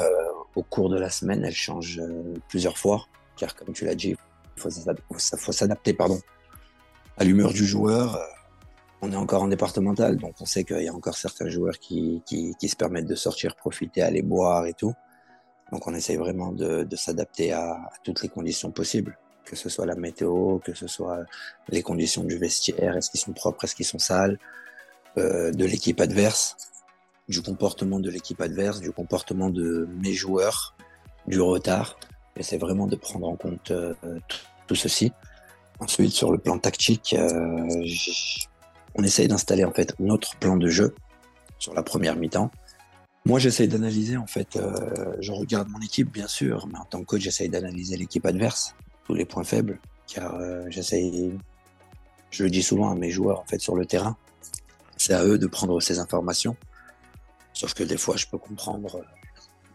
au 0.55 0.61
cours 0.61 0.91
de 0.91 0.99
la 0.99 1.09
semaine, 1.09 1.43
elle 1.43 1.55
change 1.55 1.99
plusieurs 2.47 2.77
fois. 2.77 3.07
Car 3.37 3.55
comme 3.55 3.73
tu 3.73 3.85
l'as 3.85 3.95
dit, 3.95 4.15
il 4.55 4.61
faut 4.61 4.69
s'adapter 4.69 5.97
à 7.17 7.23
l'humeur 7.23 7.53
du 7.53 7.65
joueur. 7.65 8.19
On 9.05 9.11
est 9.11 9.17
encore 9.17 9.43
en 9.43 9.49
départemental, 9.49 10.15
donc 10.15 10.35
on 10.39 10.45
sait 10.45 10.63
qu'il 10.63 10.81
y 10.81 10.87
a 10.87 10.93
encore 10.93 11.17
certains 11.17 11.49
joueurs 11.49 11.77
qui, 11.77 12.23
se 12.25 12.75
permettent 12.77 13.05
de 13.05 13.15
sortir, 13.15 13.53
profiter, 13.57 14.01
aller 14.01 14.21
boire 14.21 14.65
et 14.65 14.73
tout. 14.73 14.93
Donc 15.73 15.85
on 15.87 15.93
essaye 15.93 16.15
vraiment 16.15 16.53
de, 16.53 16.83
de 16.83 16.95
s'adapter 16.95 17.51
à, 17.51 17.91
toutes 18.05 18.23
les 18.23 18.29
conditions 18.29 18.71
possibles, 18.71 19.17
que 19.43 19.57
ce 19.57 19.67
soit 19.67 19.85
la 19.85 19.95
météo, 19.95 20.59
que 20.59 20.73
ce 20.73 20.87
soit 20.87 21.19
les 21.67 21.81
conditions 21.81 22.23
du 22.23 22.37
vestiaire, 22.37 22.95
est-ce 22.95 23.11
qu'ils 23.11 23.19
sont 23.19 23.33
propres, 23.33 23.65
est-ce 23.65 23.75
qu'ils 23.75 23.85
sont 23.85 23.99
sales, 23.99 24.39
euh, 25.17 25.51
de 25.51 25.65
l'équipe 25.65 25.99
adverse, 25.99 26.55
du 27.27 27.41
comportement 27.41 27.99
de 27.99 28.09
l'équipe 28.09 28.39
adverse, 28.39 28.79
du 28.79 28.93
comportement 28.93 29.49
de 29.49 29.85
mes 30.01 30.13
joueurs, 30.13 30.77
du 31.27 31.41
retard. 31.41 31.99
J'essaie 32.37 32.57
vraiment 32.57 32.87
de 32.87 32.95
prendre 32.95 33.27
en 33.27 33.35
compte 33.35 33.69
euh, 33.71 33.93
tout, 34.65 34.75
ceci. 34.75 35.11
Ensuite, 35.81 36.13
sur 36.13 36.31
le 36.31 36.37
plan 36.37 36.57
tactique, 36.57 37.13
euh, 37.19 37.67
on 38.95 39.03
essaye 39.03 39.27
d'installer 39.27 39.63
en 39.63 39.71
fait 39.71 39.93
notre 39.99 40.35
plan 40.37 40.57
de 40.57 40.67
jeu 40.67 40.95
sur 41.59 41.73
la 41.73 41.83
première 41.83 42.15
mi-temps. 42.15 42.51
Moi, 43.25 43.39
j'essaye 43.39 43.67
d'analyser 43.67 44.17
en 44.17 44.27
fait. 44.27 44.57
Euh, 44.57 45.15
je 45.19 45.31
regarde 45.31 45.69
mon 45.69 45.79
équipe, 45.79 46.11
bien 46.11 46.27
sûr, 46.27 46.67
mais 46.67 46.77
en 46.77 46.85
tant 46.85 46.99
que 46.99 47.05
coach, 47.05 47.21
j'essaye 47.21 47.49
d'analyser 47.49 47.95
l'équipe 47.95 48.25
adverse, 48.25 48.75
tous 49.05 49.13
les 49.13 49.25
points 49.25 49.45
faibles, 49.45 49.79
car 50.07 50.37
j'essaye. 50.69 51.31
Je 52.31 52.43
le 52.43 52.49
dis 52.49 52.63
souvent 52.63 52.91
à 52.91 52.95
mes 52.95 53.11
joueurs 53.11 53.39
en 53.39 53.45
fait 53.45 53.59
sur 53.59 53.75
le 53.75 53.85
terrain. 53.85 54.17
C'est 54.97 55.13
à 55.13 55.23
eux 55.23 55.37
de 55.37 55.47
prendre 55.47 55.79
ces 55.79 55.99
informations. 55.99 56.55
Sauf 57.53 57.73
que 57.73 57.83
des 57.83 57.97
fois, 57.97 58.17
je 58.17 58.25
peux 58.27 58.37
comprendre 58.37 59.03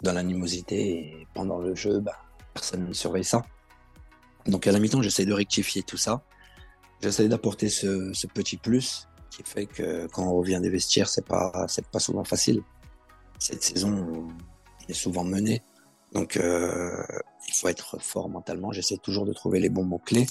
dans 0.03 0.13
l'animosité 0.13 0.99
et 0.99 1.27
pendant 1.35 1.59
le 1.59 1.75
jeu, 1.75 2.01
bah, 2.01 2.19
personne 2.55 2.87
ne 2.87 2.93
surveille 2.93 3.25
ça. 3.25 3.43
Donc 4.47 4.67
à 4.67 4.73
la 4.73 4.79
mi-temps, 4.79 5.03
j'essaie 5.03 5.27
de 5.27 5.33
rectifier 5.33 5.83
tout 5.83 5.97
ça. 5.97 6.23
J'essaie 7.03 7.29
d'apporter 7.29 7.69
ce, 7.69 8.27
petit 8.29 8.57
plus 8.57 9.08
qui 9.31 9.43
fait 9.43 9.67
que 9.67 10.07
quand 10.07 10.25
on 10.25 10.35
revient 10.35 10.61
des 10.63 10.71
vestiaires, 10.71 11.09
c'est 11.09 11.25
pas 11.25 11.67
c'est 11.69 11.87
pas 11.87 11.99
souvent 11.99 12.25
facile. 12.25 12.63
Cette 13.39 13.63
saison 13.63 14.29
est 14.89 14.95
souvent 14.95 15.25
menée, 15.25 15.63
donc 16.13 16.37
euh, 16.37 17.05
il 17.47 17.55
faut 17.55 17.69
être 17.69 18.01
fort 18.01 18.29
mentalement. 18.29 18.73
J'essaie 18.73 18.97
toujours 18.97 19.27
de 19.27 19.33
trouver 19.33 19.61
les 19.61 19.69
bons 19.69 19.85
mots 19.85 20.03
clés. 20.05 20.27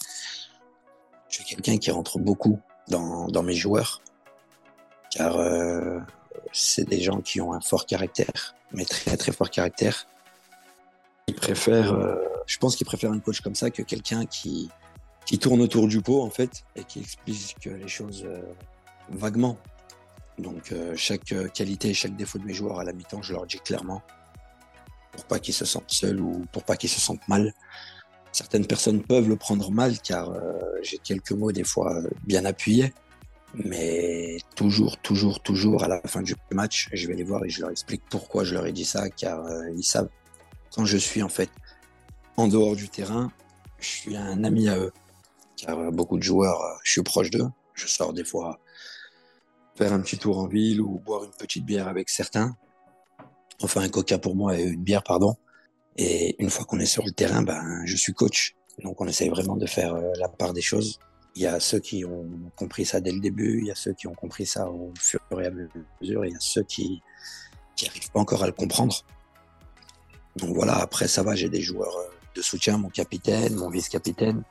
Je 1.29 1.35
suis 1.35 1.45
quelqu'un 1.45 1.77
qui 1.77 1.91
rentre 1.91 2.19
beaucoup 2.19 2.59
dans, 2.87 3.43
mes 3.43 3.53
joueurs, 3.53 4.01
car 5.11 5.37
euh, 5.37 5.99
c'est 6.53 6.87
des 6.87 7.01
gens 7.01 7.21
qui 7.21 7.41
ont 7.41 7.53
un 7.53 7.59
fort 7.59 7.85
caractère, 7.85 8.55
mais 8.71 8.85
très 8.85 9.17
très 9.17 9.31
fort 9.31 9.49
caractère 9.49 10.07
il 11.27 11.35
préfère, 11.35 11.93
euh, 11.93 12.15
je 12.45 12.57
pense 12.57 12.75
qu'il 12.75 12.87
préfère 12.87 13.11
un 13.11 13.19
coach 13.19 13.41
comme 13.41 13.55
ça 13.55 13.69
que 13.69 13.81
quelqu'un 13.81 14.25
qui, 14.25 14.69
qui 15.25 15.37
tourne 15.37 15.61
autour 15.61 15.87
du 15.87 16.01
pot 16.01 16.21
en 16.21 16.29
fait 16.29 16.63
et 16.75 16.83
qui 16.83 16.99
explique 16.99 17.65
les 17.65 17.87
choses 17.87 18.25
vaguement. 19.09 19.57
Donc 20.37 20.71
euh, 20.71 20.93
chaque 20.95 21.33
qualité 21.53 21.89
et 21.89 21.93
chaque 21.93 22.15
défaut 22.15 22.37
de 22.37 22.45
mes 22.45 22.53
joueurs 22.53 22.79
à 22.79 22.83
la 22.83 22.93
mi-temps, 22.93 23.21
je 23.21 23.33
leur 23.33 23.45
dis 23.45 23.59
clairement 23.59 24.01
pour 25.11 25.25
pas 25.25 25.39
qu'ils 25.39 25.55
se 25.55 25.65
sentent 25.65 25.91
seuls 25.91 26.19
ou 26.19 26.45
pour 26.51 26.63
pas 26.63 26.77
qu'ils 26.77 26.89
se 26.89 26.99
sentent 26.99 27.27
mal. 27.27 27.53
Certaines 28.31 28.67
personnes 28.67 29.01
peuvent 29.01 29.27
le 29.27 29.35
prendre 29.35 29.71
mal 29.71 29.99
car 29.99 30.31
j'ai 30.83 30.99
quelques 30.99 31.31
mots 31.31 31.51
des 31.51 31.63
fois 31.63 32.03
bien 32.23 32.45
appuyés, 32.45 32.93
mais 33.55 34.37
toujours, 34.55 34.97
toujours, 34.97 35.41
toujours 35.41 35.83
à 35.83 35.87
la 35.87 35.99
fin 36.05 36.21
du 36.21 36.35
match, 36.51 36.89
je 36.93 37.07
vais 37.07 37.15
les 37.15 37.23
voir 37.23 37.43
et 37.45 37.49
je 37.49 37.61
leur 37.61 37.71
explique 37.71 38.03
pourquoi 38.11 38.43
je 38.43 38.53
leur 38.53 38.67
ai 38.67 38.71
dit 38.71 38.85
ça 38.85 39.09
car 39.09 39.43
ils 39.75 39.83
savent 39.83 40.09
quand 40.71 40.85
je 40.85 40.97
suis 40.97 41.23
en 41.23 41.29
fait 41.29 41.49
en 42.35 42.47
dehors 42.47 42.75
du 42.75 42.87
terrain, 42.87 43.31
je 43.79 43.87
suis 43.87 44.15
un 44.15 44.43
ami 44.43 44.69
à 44.69 44.77
eux. 44.77 44.91
Car 45.55 45.79
euh, 45.79 45.91
beaucoup 45.91 46.17
de 46.17 46.23
joueurs, 46.23 46.61
euh, 46.61 46.75
je 46.83 46.91
suis 46.91 47.01
proche 47.01 47.31
d'eux. 47.31 47.47
Je 47.73 47.87
sors 47.87 48.13
des 48.13 48.23
fois 48.23 48.59
faire 49.77 49.93
un 49.93 49.99
petit 50.01 50.17
tour 50.17 50.39
en 50.39 50.47
ville 50.47 50.81
ou 50.81 50.99
boire 50.99 51.23
une 51.23 51.31
petite 51.31 51.63
bière 51.63 51.87
avec 51.87 52.09
certains. 52.09 52.55
Enfin, 53.61 53.81
un 53.81 53.89
coca 53.89 54.17
pour 54.17 54.35
moi 54.35 54.57
et 54.57 54.63
une 54.63 54.83
bière, 54.83 55.03
pardon. 55.03 55.35
Et 55.97 56.35
une 56.39 56.49
fois 56.49 56.65
qu'on 56.65 56.79
est 56.79 56.85
sur 56.85 57.03
le 57.05 57.11
terrain, 57.11 57.43
ben, 57.43 57.81
je 57.85 57.95
suis 57.95 58.13
coach. 58.13 58.55
Donc, 58.83 58.99
on 59.01 59.07
essaye 59.07 59.29
vraiment 59.29 59.55
de 59.55 59.65
faire 59.65 59.95
euh, 59.95 60.11
la 60.19 60.29
part 60.29 60.53
des 60.53 60.61
choses. 60.61 60.99
Il 61.35 61.43
y 61.43 61.47
a 61.47 61.59
ceux 61.59 61.79
qui 61.79 62.03
ont 62.05 62.27
compris 62.55 62.85
ça 62.85 62.99
dès 62.99 63.11
le 63.11 63.19
début, 63.19 63.59
il 63.59 63.67
y 63.67 63.71
a 63.71 63.75
ceux 63.75 63.93
qui 63.93 64.07
ont 64.07 64.15
compris 64.15 64.47
ça 64.47 64.69
au 64.69 64.91
fur 64.99 65.19
et 65.39 65.45
à 65.45 65.51
mesure, 65.51 66.25
il 66.25 66.31
y 66.31 66.35
a 66.35 66.39
ceux 66.39 66.63
qui 66.63 67.01
n'arrivent 67.83 68.11
pas 68.11 68.19
encore 68.19 68.43
à 68.43 68.47
le 68.47 68.53
comprendre. 68.53 68.95
Donc 70.35 70.55
voilà, 70.55 70.77
après 70.77 71.07
ça 71.07 71.21
va, 71.21 71.35
j'ai 71.35 71.49
des 71.49 71.61
joueurs 71.61 71.95
euh, 71.95 72.09
de 72.35 72.41
soutien, 72.41 72.77
mon 72.77 72.89
capitaine, 72.89 73.55
mon 73.55 73.69
vice-capitaine. 73.69 74.43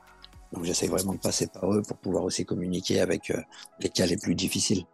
Donc 0.53 0.63
j'essaie 0.63 0.87
vraiment 0.87 1.13
de 1.13 1.19
passer 1.19 1.47
par 1.47 1.73
eux 1.73 1.81
pour 1.81 1.97
pouvoir 1.97 2.23
aussi 2.23 2.45
communiquer 2.45 3.01
avec 3.01 3.31
euh, 3.31 3.41
les 3.81 3.89
cas 3.89 4.05
les 4.05 4.17
plus 4.17 4.35
difficiles. 4.35 4.85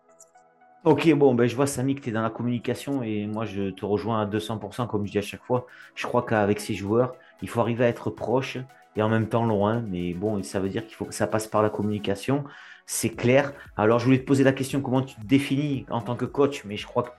Ok, 0.84 1.13
bon, 1.13 1.34
ben, 1.34 1.48
je 1.48 1.56
vois 1.56 1.65
Samy 1.65 1.96
que 1.96 2.02
tu 2.02 2.10
es 2.10 2.12
dans 2.12 2.22
la 2.22 2.30
communication 2.30 3.04
et 3.04 3.26
moi 3.26 3.46
je 3.46 3.69
te 3.69 3.86
rejoins 3.86 4.22
à 4.22 4.26
200% 4.26 4.88
comme 4.88 5.06
je 5.06 5.12
dis 5.12 5.17
à 5.17 5.22
chaque 5.22 5.43
fois. 5.43 5.65
Je 5.96 6.06
crois 6.06 6.24
qu'avec 6.24 6.60
ces 6.60 6.74
joueurs, 6.74 7.15
il 7.41 7.48
faut 7.48 7.62
arriver 7.62 7.86
à 7.86 7.88
être 7.88 8.10
proche 8.10 8.58
et 8.98 9.02
en 9.02 9.08
même 9.08 9.30
temps 9.30 9.46
loin. 9.46 9.82
Mais 9.88 10.13
bon, 10.13 10.43
ça 10.43 10.60
veut 10.60 10.69
dire 10.69 10.86
qu'il 10.86 10.96
faut 10.96 11.06
que 11.06 11.13
ça 11.13 11.26
passe 11.26 11.48
par 11.48 11.62
la 11.62 11.69
communication 11.69 12.43
c'est 12.86 13.10
clair. 13.10 13.54
Alors, 13.78 14.00
je 14.00 14.06
voulais 14.06 14.19
te 14.19 14.26
poser 14.26 14.43
la 14.43 14.52
question 14.52 14.82
comment 14.82 15.02
tu 15.02 15.15
te 15.15 15.26
définis 15.26 15.86
en 15.89 16.02
tant 16.02 16.15
que 16.15 16.26
coach, 16.26 16.63
mais 16.65 16.78
je 16.78 16.86
crois 16.86 17.04
que 17.04 17.12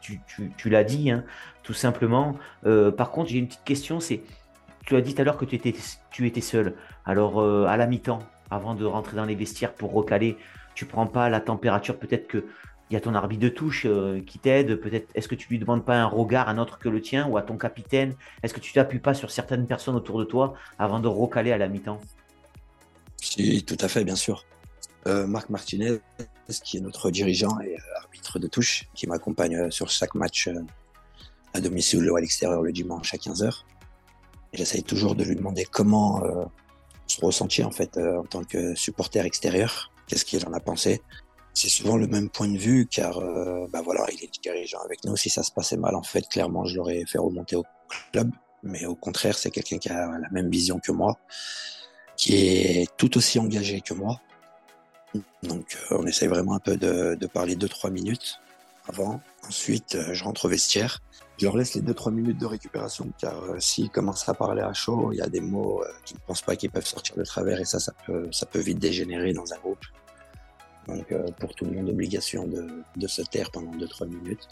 tu, 0.57 0.71
l'as 0.71 0.85
dit, 0.85 1.11
hein, 1.11 1.25
tout 1.63 1.73
simplement. 1.73 2.37
Euh, 2.67 2.91
par 2.91 3.11
contre, 3.11 3.31
j'ai 3.31 3.39
une 3.39 3.47
petite 3.47 3.65
question, 3.65 4.01
c'est, 4.01 4.23
tu 4.87 4.97
as 4.97 5.01
dit 5.01 5.15
tout 5.15 5.23
à 5.23 5.25
l'heure 5.25 5.39
que 5.39 5.45
tu 5.45 5.57
étais, 5.57 5.75
tu 6.11 6.27
étais 6.27 6.41
seul. 6.41 6.75
Alors, 7.05 7.41
euh, 7.41 7.67
à 7.67 7.77
la 7.77 7.87
mi-temps, 7.87 8.21
avant 8.51 8.75
de 8.75 8.85
rentrer 8.85 9.17
dans 9.17 9.25
les 9.25 9.35
vestiaires 9.35 9.75
pour 9.75 9.93
recaler, 9.93 10.37
tu 10.75 10.87
prends 10.87 11.07
pas 11.07 11.29
la 11.31 11.41
température, 11.41 11.99
peut-être 11.99 12.27
que 12.27 12.45
il 12.95 12.97
y 12.97 12.99
a 12.99 13.01
ton 13.01 13.15
arbitre 13.17 13.43
de 13.43 13.49
touche 13.49 13.87
euh, 13.87 14.23
qui 14.25 14.39
t'aide, 14.39 14.77
peut-être 14.77 15.11
est-ce 15.17 15.27
que 15.27 15.35
tu 15.35 15.49
lui 15.49 15.59
demandes 15.59 15.85
pas 15.85 15.97
un 15.97 16.07
regard 16.07 16.49
un 16.49 16.59
autre 16.59 16.79
que 16.79 16.89
le 16.89 17.01
tien 17.01 17.27
ou 17.27 17.37
à 17.37 17.43
ton 17.43 17.57
capitaine? 17.57 18.15
Est-ce 18.45 18.55
que 18.55 18.61
tu 18.61 18.73
t'appuies 18.73 19.01
pas 19.01 19.15
sur 19.15 19.33
certaines 19.33 19.67
personnes 19.67 19.97
autour 19.97 20.17
de 20.21 20.25
toi 20.25 20.55
avant 20.79 21.01
de 21.01 21.09
recaler 21.09 21.51
à 21.51 21.59
la 21.59 21.67
mi-temps? 21.67 22.01
Si, 23.21 23.65
tout 23.65 23.77
à 23.81 23.89
fait, 23.89 24.05
bien 24.05 24.15
sûr. 24.15 24.45
Euh, 25.09 25.27
Marc 25.27 25.51
Martinez, 25.51 25.99
qui 26.63 26.77
est 26.77 26.81
notre 26.81 27.11
dirigeant 27.11 27.59
et 27.59 27.75
euh, 27.75 27.99
arbitre 27.99 28.39
de 28.39 28.47
touche, 28.47 28.85
qui 28.95 29.09
m'accompagne 29.09 29.73
sur 29.73 29.91
chaque 29.91 30.15
match 30.15 30.49
à 31.53 31.61
domicile 31.61 32.09
ou 32.09 32.15
à 32.15 32.21
l'extérieur 32.21 32.63
le 32.63 32.71
dimanche 32.71 33.13
à 33.13 33.17
15h. 33.17 33.65
J'essaye 34.53 34.85
toujours 34.85 35.17
de 35.17 35.25
lui 35.25 35.35
demander 35.35 35.65
comment 35.69 36.23
se 37.09 37.21
ressentir 37.21 37.67
en 37.67 37.73
fait 37.73 37.99
en 37.99 38.23
tant 38.23 38.45
que 38.45 38.77
supporter 38.77 39.27
extérieur, 39.27 39.91
qu'est-ce 40.07 40.25
qu'il 40.25 40.47
en 40.47 40.53
a 40.53 40.61
pensé. 40.61 41.03
C'est 41.55 41.69
souvent 41.69 41.97
le 41.97 42.07
même 42.09 42.29
point 42.29 42.49
de 42.49 42.59
vue 42.59 42.87
car 42.87 43.21
bah 43.71 43.81
voilà, 43.83 44.07
il 44.13 44.25
est 44.25 44.43
dirigeant 44.43 44.81
avec 44.85 45.05
nous. 45.05 45.17
Si 45.17 45.31
ça 45.31 45.45
se 45.45 45.53
passait 45.53 45.77
mal, 45.77 45.95
en 45.95 46.03
fait, 46.03 46.29
clairement, 46.29 46.65
je 46.65 46.77
l'aurais 46.77 47.05
fait 47.07 47.19
remonter 47.19 47.55
au 47.55 47.65
club. 48.13 48.31
Mais 48.65 48.87
au 48.87 48.97
contraire, 48.97 49.39
c'est 49.39 49.51
quelqu'un 49.51 49.79
qui 49.79 49.89
a 49.89 50.19
la 50.19 50.29
même 50.31 50.51
vision 50.51 50.81
que 50.81 50.91
moi, 50.91 51.19
qui 52.17 52.35
est 52.35 52.89
tout 52.97 53.17
aussi 53.17 53.39
engagé 53.39 53.81
que 53.81 53.95
moi, 53.95 54.21
donc 55.43 55.79
euh, 55.91 55.99
on 55.99 56.07
essaye 56.07 56.29
vraiment 56.29 56.55
un 56.55 56.59
peu 56.59 56.77
de, 56.77 57.27
parler 57.27 57.57
2-3 57.57 57.91
minutes 57.91 58.41
avant. 58.89 59.21
Ensuite, 59.47 59.95
euh, 59.95 60.13
je 60.13 60.25
rentre 60.25 60.47
au 60.47 60.49
vestiaire. 60.49 61.01
Je 61.39 61.47
leur 61.47 61.57
laisse 61.57 61.75
les 61.75 61.83
2-3 61.83 62.13
minutes 62.13 62.39
de 62.39 62.47
récupération 62.47 63.11
car 63.19 63.43
euh, 63.45 63.61
s'ils 63.61 63.91
commencent 63.91 64.29
à 64.29 64.35
parler 64.35 64.63
à 64.63 64.73
chaud, 64.73 65.11
il 65.13 65.19
y 65.19 65.23
a 65.23 65.29
des 65.29 65.41
mots 65.41 65.83
qu'ils 66.05 66.17
ne 66.17 66.23
pensent 66.23 66.43
pas 66.43 66.57
qu'ils 66.57 66.71
peuvent 66.71 66.87
sortir 66.87 67.17
de 67.17 67.25
travers 67.25 67.61
et 67.61 67.65
ça, 67.65 67.79
ça 67.81 67.93
peut 68.47 68.59
vite 68.61 68.79
dégénérer 68.79 69.33
dans 69.33 69.53
un 69.53 69.59
groupe. 69.59 69.85
Donc 70.89 71.15
pour 71.39 71.55
tout 71.55 71.65
le 71.65 71.73
monde, 71.73 71.89
obligation 71.89 72.47
de, 72.47 73.07
se 73.07 73.23
taire 73.23 73.51
pendant 73.51 73.73
2-3 73.73 74.09
minutes. 74.09 74.49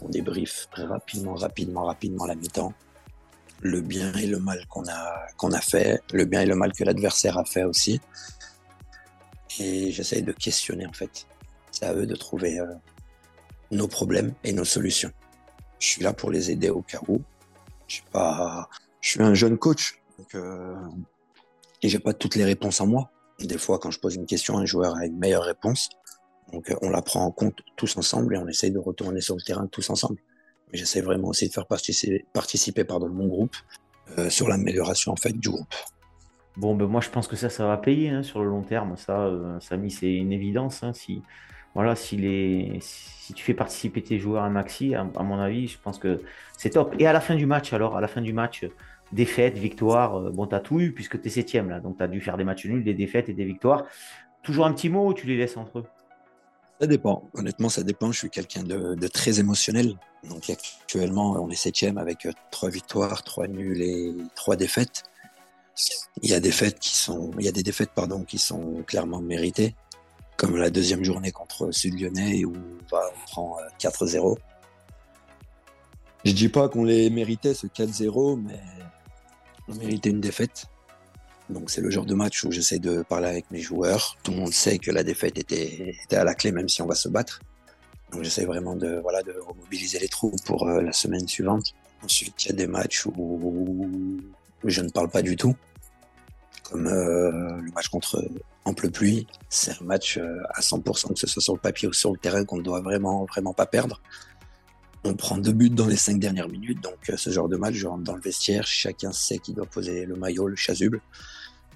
on 0.00 0.08
débrief 0.08 0.68
rapidement, 0.72 1.34
rapidement, 1.34 1.84
rapidement 1.84 2.26
la 2.26 2.34
mi-temps. 2.34 2.72
Le 3.60 3.80
bien 3.80 4.12
et 4.14 4.26
le 4.26 4.40
mal 4.40 4.66
qu'on 4.66 4.84
a, 4.84 5.60
fait, 5.60 6.02
le 6.12 6.24
bien 6.24 6.40
et 6.40 6.46
le 6.46 6.56
mal 6.56 6.72
que 6.72 6.82
l'adversaire 6.82 7.38
a 7.38 7.44
fait 7.44 7.62
aussi. 7.62 8.00
Et 9.60 9.92
j'essaye 9.92 10.22
de 10.22 10.32
questionner 10.32 10.86
en 10.86 10.92
fait. 10.92 11.26
C'est 11.70 11.86
à 11.86 11.94
eux 11.94 12.06
de 12.06 12.16
trouver 12.16 12.58
euh, 12.58 12.66
nos 13.70 13.86
problèmes 13.86 14.34
et 14.42 14.52
nos 14.52 14.64
solutions. 14.64 15.12
Je 15.78 15.86
suis 15.86 16.02
là 16.02 16.12
pour 16.12 16.30
les 16.30 16.50
aider 16.50 16.70
au 16.70 16.82
cas 16.82 17.00
où. 17.06 17.20
Je 17.86 17.96
suis 17.96 18.04
pas, 18.10 18.68
je 19.00 19.20
un 19.20 19.34
jeune 19.34 19.58
coach, 19.58 20.00
euh, 20.34 20.74
et 21.82 21.88
j'ai 21.88 21.98
pas 21.98 22.14
toutes 22.14 22.36
les 22.36 22.44
réponses 22.44 22.80
en 22.80 22.86
moi. 22.86 23.10
Des 23.46 23.58
fois, 23.58 23.78
quand 23.78 23.90
je 23.90 23.98
pose 23.98 24.14
une 24.14 24.26
question, 24.26 24.58
un 24.58 24.66
joueur 24.66 24.96
a 24.96 25.06
une 25.06 25.18
meilleure 25.18 25.44
réponse. 25.44 25.88
Donc, 26.52 26.70
euh, 26.70 26.76
on 26.82 26.90
la 26.90 27.02
prend 27.02 27.24
en 27.24 27.30
compte 27.30 27.60
tous 27.76 27.96
ensemble 27.96 28.34
et 28.34 28.38
on 28.38 28.46
essaye 28.46 28.70
de 28.70 28.78
retourner 28.78 29.20
sur 29.20 29.36
le 29.36 29.42
terrain 29.42 29.66
tous 29.66 29.90
ensemble. 29.90 30.18
Mais 30.70 30.78
j'essaie 30.78 31.00
vraiment 31.00 31.28
aussi 31.28 31.48
de 31.48 31.52
faire 31.52 31.66
participer, 31.66 32.24
participer 32.32 32.84
pardon, 32.84 33.08
mon 33.08 33.26
groupe 33.26 33.56
euh, 34.18 34.30
sur 34.30 34.48
l'amélioration 34.48 35.12
en 35.12 35.16
fait 35.16 35.32
du 35.32 35.48
groupe. 35.48 35.74
Bon, 36.56 36.74
ben 36.74 36.86
moi 36.86 37.00
je 37.00 37.08
pense 37.08 37.28
que 37.28 37.36
ça, 37.36 37.48
ça 37.48 37.66
va 37.66 37.78
payer 37.78 38.10
hein, 38.10 38.22
sur 38.22 38.42
le 38.42 38.48
long 38.50 38.62
terme. 38.62 38.96
Ça, 38.96 39.20
euh, 39.20 39.58
Samy, 39.60 39.90
c'est 39.90 40.12
une 40.12 40.32
évidence. 40.32 40.82
Hein, 40.82 40.92
si, 40.92 41.22
voilà, 41.74 41.96
si, 41.96 42.16
tu 43.34 43.42
fais 43.42 43.54
participer 43.54 44.02
tes 44.02 44.18
joueurs 44.18 44.44
à 44.44 44.50
maxi, 44.50 44.94
à, 44.94 45.04
mon 45.04 45.38
avis, 45.38 45.68
je 45.68 45.78
pense 45.78 45.98
que 45.98 46.20
c'est 46.58 46.70
top. 46.70 46.94
Et 46.98 47.06
à 47.06 47.12
la 47.14 47.20
fin 47.20 47.34
du 47.34 47.46
match, 47.46 47.72
alors, 47.72 47.96
à 47.96 48.00
la 48.02 48.08
fin 48.08 48.20
du 48.20 48.34
match, 48.34 48.66
défaite, 49.12 49.58
victoire, 49.58 50.16
euh, 50.16 50.30
bon, 50.30 50.46
tu 50.46 50.54
as 50.54 50.60
tout 50.60 50.80
eu 50.80 50.92
puisque 50.92 51.20
tu 51.20 51.28
es 51.28 51.30
septième 51.30 51.68
là. 51.68 51.80
Donc, 51.80 51.98
tu 51.98 52.02
as 52.02 52.08
dû 52.08 52.20
faire 52.20 52.36
des 52.36 52.44
matchs 52.44 52.66
nuls, 52.66 52.84
des 52.84 52.94
défaites 52.94 53.28
et 53.28 53.34
des 53.34 53.44
victoires. 53.44 53.84
Toujours 54.42 54.66
un 54.66 54.72
petit 54.72 54.88
mot 54.88 55.08
ou 55.08 55.14
tu 55.14 55.26
les 55.26 55.36
laisses 55.36 55.56
entre 55.56 55.80
eux? 55.80 55.84
Ça 56.80 56.86
dépend. 56.88 57.30
Honnêtement, 57.34 57.68
ça 57.68 57.84
dépend. 57.84 58.10
Je 58.10 58.18
suis 58.18 58.30
quelqu'un 58.30 58.64
de, 58.64 59.06
très 59.06 59.38
émotionnel. 59.38 59.94
Donc 60.28 60.50
actuellement, 60.50 61.32
on 61.40 61.48
est 61.48 61.54
septième 61.54 61.96
avec 61.96 62.26
euh, 62.26 62.32
trois 62.50 62.70
victoires, 62.70 63.22
trois 63.22 63.46
nuls 63.46 63.80
et 63.80 64.12
trois 64.34 64.56
défaites. 64.56 65.04
Il 66.22 66.30
y 66.30 66.34
a 66.34 66.40
des 66.40 66.48
défaites 66.48 66.78
qui 66.78 66.94
sont, 66.94 67.30
il 67.38 67.44
y 67.44 67.48
a 67.48 67.52
des 67.52 67.62
défaites 67.62 67.92
pardon 67.94 68.24
qui 68.24 68.38
sont 68.38 68.82
clairement 68.86 69.20
méritées, 69.20 69.74
comme 70.36 70.56
la 70.56 70.70
deuxième 70.70 71.04
journée 71.04 71.30
contre 71.30 71.70
Sud 71.70 72.00
Lyonnais 72.00 72.44
où 72.44 72.52
on, 72.52 73.26
prend 73.26 73.56
4-0. 73.78 74.32
Euh, 74.32 74.40
Je 76.24 76.32
dis 76.32 76.48
pas 76.48 76.68
qu'on 76.68 76.84
les 76.84 77.10
méritait 77.10 77.54
ce 77.54 77.66
4-0, 77.68 78.40
mais 78.42 78.60
on 79.72 79.78
méritait 79.78 80.10
une 80.10 80.20
défaite. 80.20 80.66
Donc 81.50 81.70
c'est 81.70 81.80
le 81.80 81.90
genre 81.90 82.06
de 82.06 82.14
match 82.14 82.44
où 82.44 82.52
j'essaie 82.52 82.78
de 82.78 83.02
parler 83.02 83.28
avec 83.28 83.50
mes 83.50 83.60
joueurs. 83.60 84.16
Tout 84.22 84.32
le 84.32 84.38
monde 84.38 84.52
sait 84.52 84.78
que 84.78 84.90
la 84.90 85.02
défaite 85.02 85.38
était, 85.38 85.94
à 86.12 86.24
la 86.24 86.34
clé, 86.34 86.52
même 86.52 86.68
si 86.68 86.82
on 86.82 86.86
va 86.86 86.94
se 86.94 87.08
battre. 87.08 87.40
Donc 88.10 88.22
j'essaie 88.22 88.44
vraiment 88.44 88.76
de, 88.76 89.00
voilà, 89.02 89.22
de 89.22 89.32
remobiliser 89.32 89.98
les 89.98 90.08
troupes 90.08 90.40
pour 90.44 90.68
euh, 90.68 90.82
la 90.82 90.92
semaine 90.92 91.26
suivante. 91.26 91.74
Ensuite, 92.04 92.44
il 92.44 92.48
y 92.48 92.52
a 92.52 92.56
des 92.56 92.66
matchs 92.66 93.06
où 93.06 94.20
je 94.64 94.80
ne 94.80 94.90
parle 94.90 95.08
pas 95.08 95.22
du 95.22 95.36
tout. 95.36 95.56
Comme 96.64 96.86
euh, 96.86 97.60
le 97.60 97.70
match 97.72 97.88
contre 97.88 98.22
Ample 98.64 98.90
Pluie. 98.90 99.26
C'est 99.48 99.72
un 99.72 99.84
match 99.84 100.18
euh, 100.18 100.42
à 100.50 100.60
100%, 100.60 101.12
que 101.12 101.18
ce 101.18 101.26
soit 101.26 101.42
sur 101.42 101.54
le 101.54 101.60
papier 101.60 101.88
ou 101.88 101.92
sur 101.92 102.12
le 102.12 102.18
terrain, 102.18 102.44
qu'on 102.44 102.58
ne 102.58 102.62
doit 102.62 102.80
vraiment, 102.80 103.24
vraiment 103.24 103.52
pas 103.52 103.66
perdre. 103.66 104.00
On 105.04 105.14
prend 105.14 105.36
deux 105.36 105.52
buts 105.52 105.70
dans 105.70 105.86
les 105.86 105.96
cinq 105.96 106.20
dernières 106.20 106.48
minutes, 106.48 106.80
donc 106.80 107.12
ce 107.16 107.30
genre 107.30 107.48
de 107.48 107.56
match, 107.56 107.74
je 107.74 107.86
rentre 107.86 108.04
dans 108.04 108.14
le 108.14 108.20
vestiaire, 108.20 108.66
chacun 108.66 109.10
sait 109.12 109.38
qu'il 109.38 109.54
doit 109.54 109.66
poser 109.66 110.06
le 110.06 110.14
maillot, 110.14 110.46
le 110.46 110.56
chasuble 110.56 111.00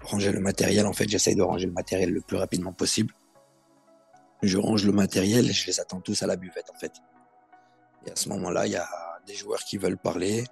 ranger 0.06 0.32
le 0.32 0.40
matériel. 0.40 0.86
En 0.86 0.92
fait, 0.92 1.08
j'essaye 1.08 1.34
de 1.34 1.42
ranger 1.42 1.66
le 1.66 1.72
matériel 1.72 2.10
le 2.10 2.20
plus 2.20 2.36
rapidement 2.36 2.72
possible. 2.72 3.14
Je 4.42 4.58
range 4.58 4.84
le 4.84 4.92
matériel 4.92 5.48
et 5.48 5.52
je 5.52 5.66
les 5.66 5.80
attends 5.80 6.00
tous 6.00 6.22
à 6.22 6.26
la 6.26 6.36
buvette, 6.36 6.70
en 6.74 6.78
fait. 6.78 6.92
Et 8.06 8.10
à 8.10 8.16
ce 8.16 8.28
moment-là, 8.30 8.66
il 8.66 8.72
y 8.72 8.76
a 8.76 8.88
des 9.26 9.34
joueurs 9.34 9.64
qui 9.64 9.76
veulent 9.76 9.96
parler. 9.96 10.44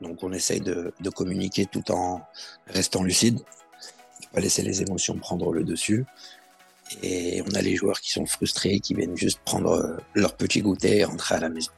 Donc, 0.00 0.22
on 0.22 0.32
essaye 0.32 0.60
de, 0.60 0.92
communiquer 1.14 1.66
tout 1.66 1.90
en 1.90 2.22
restant 2.66 3.02
lucide. 3.02 3.40
Pas 4.32 4.40
laisser 4.40 4.62
les 4.62 4.82
émotions 4.82 5.16
prendre 5.18 5.52
le 5.52 5.64
dessus. 5.64 6.04
Et 7.02 7.42
on 7.42 7.54
a 7.54 7.62
les 7.62 7.74
joueurs 7.74 8.00
qui 8.00 8.12
sont 8.12 8.26
frustrés, 8.26 8.78
qui 8.80 8.94
viennent 8.94 9.16
juste 9.16 9.40
prendre 9.44 9.98
leur 10.14 10.36
petit 10.36 10.62
goûter 10.62 10.98
et 10.98 11.04
rentrer 11.04 11.34
à 11.34 11.40
la 11.40 11.48
maison. 11.48 11.72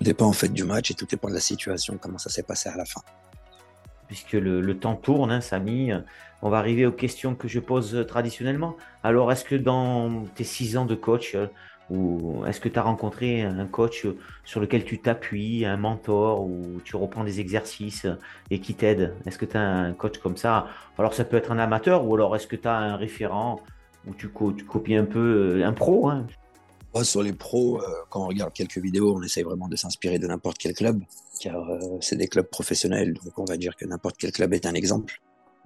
Tout 0.00 0.04
dépend 0.04 0.28
en 0.28 0.32
fait 0.32 0.48
du 0.48 0.64
match 0.64 0.90
et 0.90 0.94
tout 0.94 1.04
dépend 1.04 1.28
de 1.28 1.34
la 1.34 1.40
situation, 1.40 1.98
comment 2.00 2.16
ça 2.16 2.30
s'est 2.30 2.42
passé 2.42 2.70
à 2.70 2.76
la 2.76 2.86
fin 2.86 3.02
puisque 4.06 4.32
le, 4.32 4.76
temps 4.76 4.96
tourne, 4.96 5.30
hein, 5.30 5.40
Samy. 5.40 5.92
On 6.42 6.48
va 6.48 6.58
arriver 6.58 6.84
aux 6.84 6.90
questions 6.90 7.36
que 7.36 7.46
je 7.46 7.60
pose 7.60 8.04
traditionnellement. 8.08 8.76
Alors, 9.04 9.30
est-ce 9.30 9.44
que 9.44 9.54
dans 9.54 10.24
tes 10.34 10.42
six 10.42 10.76
ans 10.76 10.84
de 10.84 10.96
coach, 10.96 11.36
euh, 11.36 11.46
ou 11.90 12.44
est-ce 12.44 12.58
que 12.58 12.68
tu 12.68 12.76
as 12.76 12.82
rencontré 12.82 13.42
un 13.42 13.66
coach 13.66 14.08
sur 14.44 14.60
lequel 14.60 14.84
tu 14.84 15.00
t'appuies, 15.00 15.64
un 15.64 15.76
mentor, 15.76 16.42
ou 16.42 16.80
tu 16.82 16.96
reprends 16.96 17.22
des 17.22 17.38
exercices 17.38 18.08
et 18.50 18.58
qui 18.58 18.74
t'aide? 18.74 19.14
Est-ce 19.26 19.38
que 19.38 19.46
tu 19.46 19.56
as 19.56 19.60
un 19.60 19.92
coach 19.92 20.18
comme 20.18 20.36
ça? 20.36 20.66
Alors, 20.98 21.14
ça 21.14 21.22
peut 21.24 21.36
être 21.36 21.52
un 21.52 21.60
amateur, 21.60 22.04
ou 22.04 22.12
alors 22.16 22.34
est-ce 22.34 22.48
que 22.48 22.56
tu 22.56 22.66
as 22.66 22.76
un 22.76 22.96
référent 22.96 23.60
où 24.08 24.14
tu, 24.14 24.28
copies 24.28 24.96
un 24.96 25.04
peu 25.04 25.60
euh, 25.60 25.64
un 25.64 25.72
pro 25.72 26.08
hein? 26.08 26.26
Sur 27.04 27.22
les 27.22 27.32
pros, 27.32 27.80
euh, 27.80 27.86
quand 28.10 28.24
on 28.24 28.28
regarde 28.28 28.52
quelques 28.52 28.78
vidéos, 28.78 29.14
on 29.16 29.22
essaye 29.22 29.44
vraiment 29.44 29.68
de 29.68 29.76
s'inspirer 29.76 30.18
de 30.18 30.26
n'importe 30.26 30.58
quel 30.58 30.74
club, 30.74 31.02
car 31.40 31.68
euh, 31.70 31.98
c'est 32.00 32.16
des 32.16 32.28
clubs 32.28 32.48
professionnels, 32.48 33.14
donc 33.14 33.38
on 33.38 33.44
va 33.44 33.56
dire 33.56 33.76
que 33.76 33.84
n'importe 33.84 34.16
quel 34.18 34.32
club 34.32 34.52
est 34.54 34.66
un 34.66 34.74
exemple. 34.74 35.20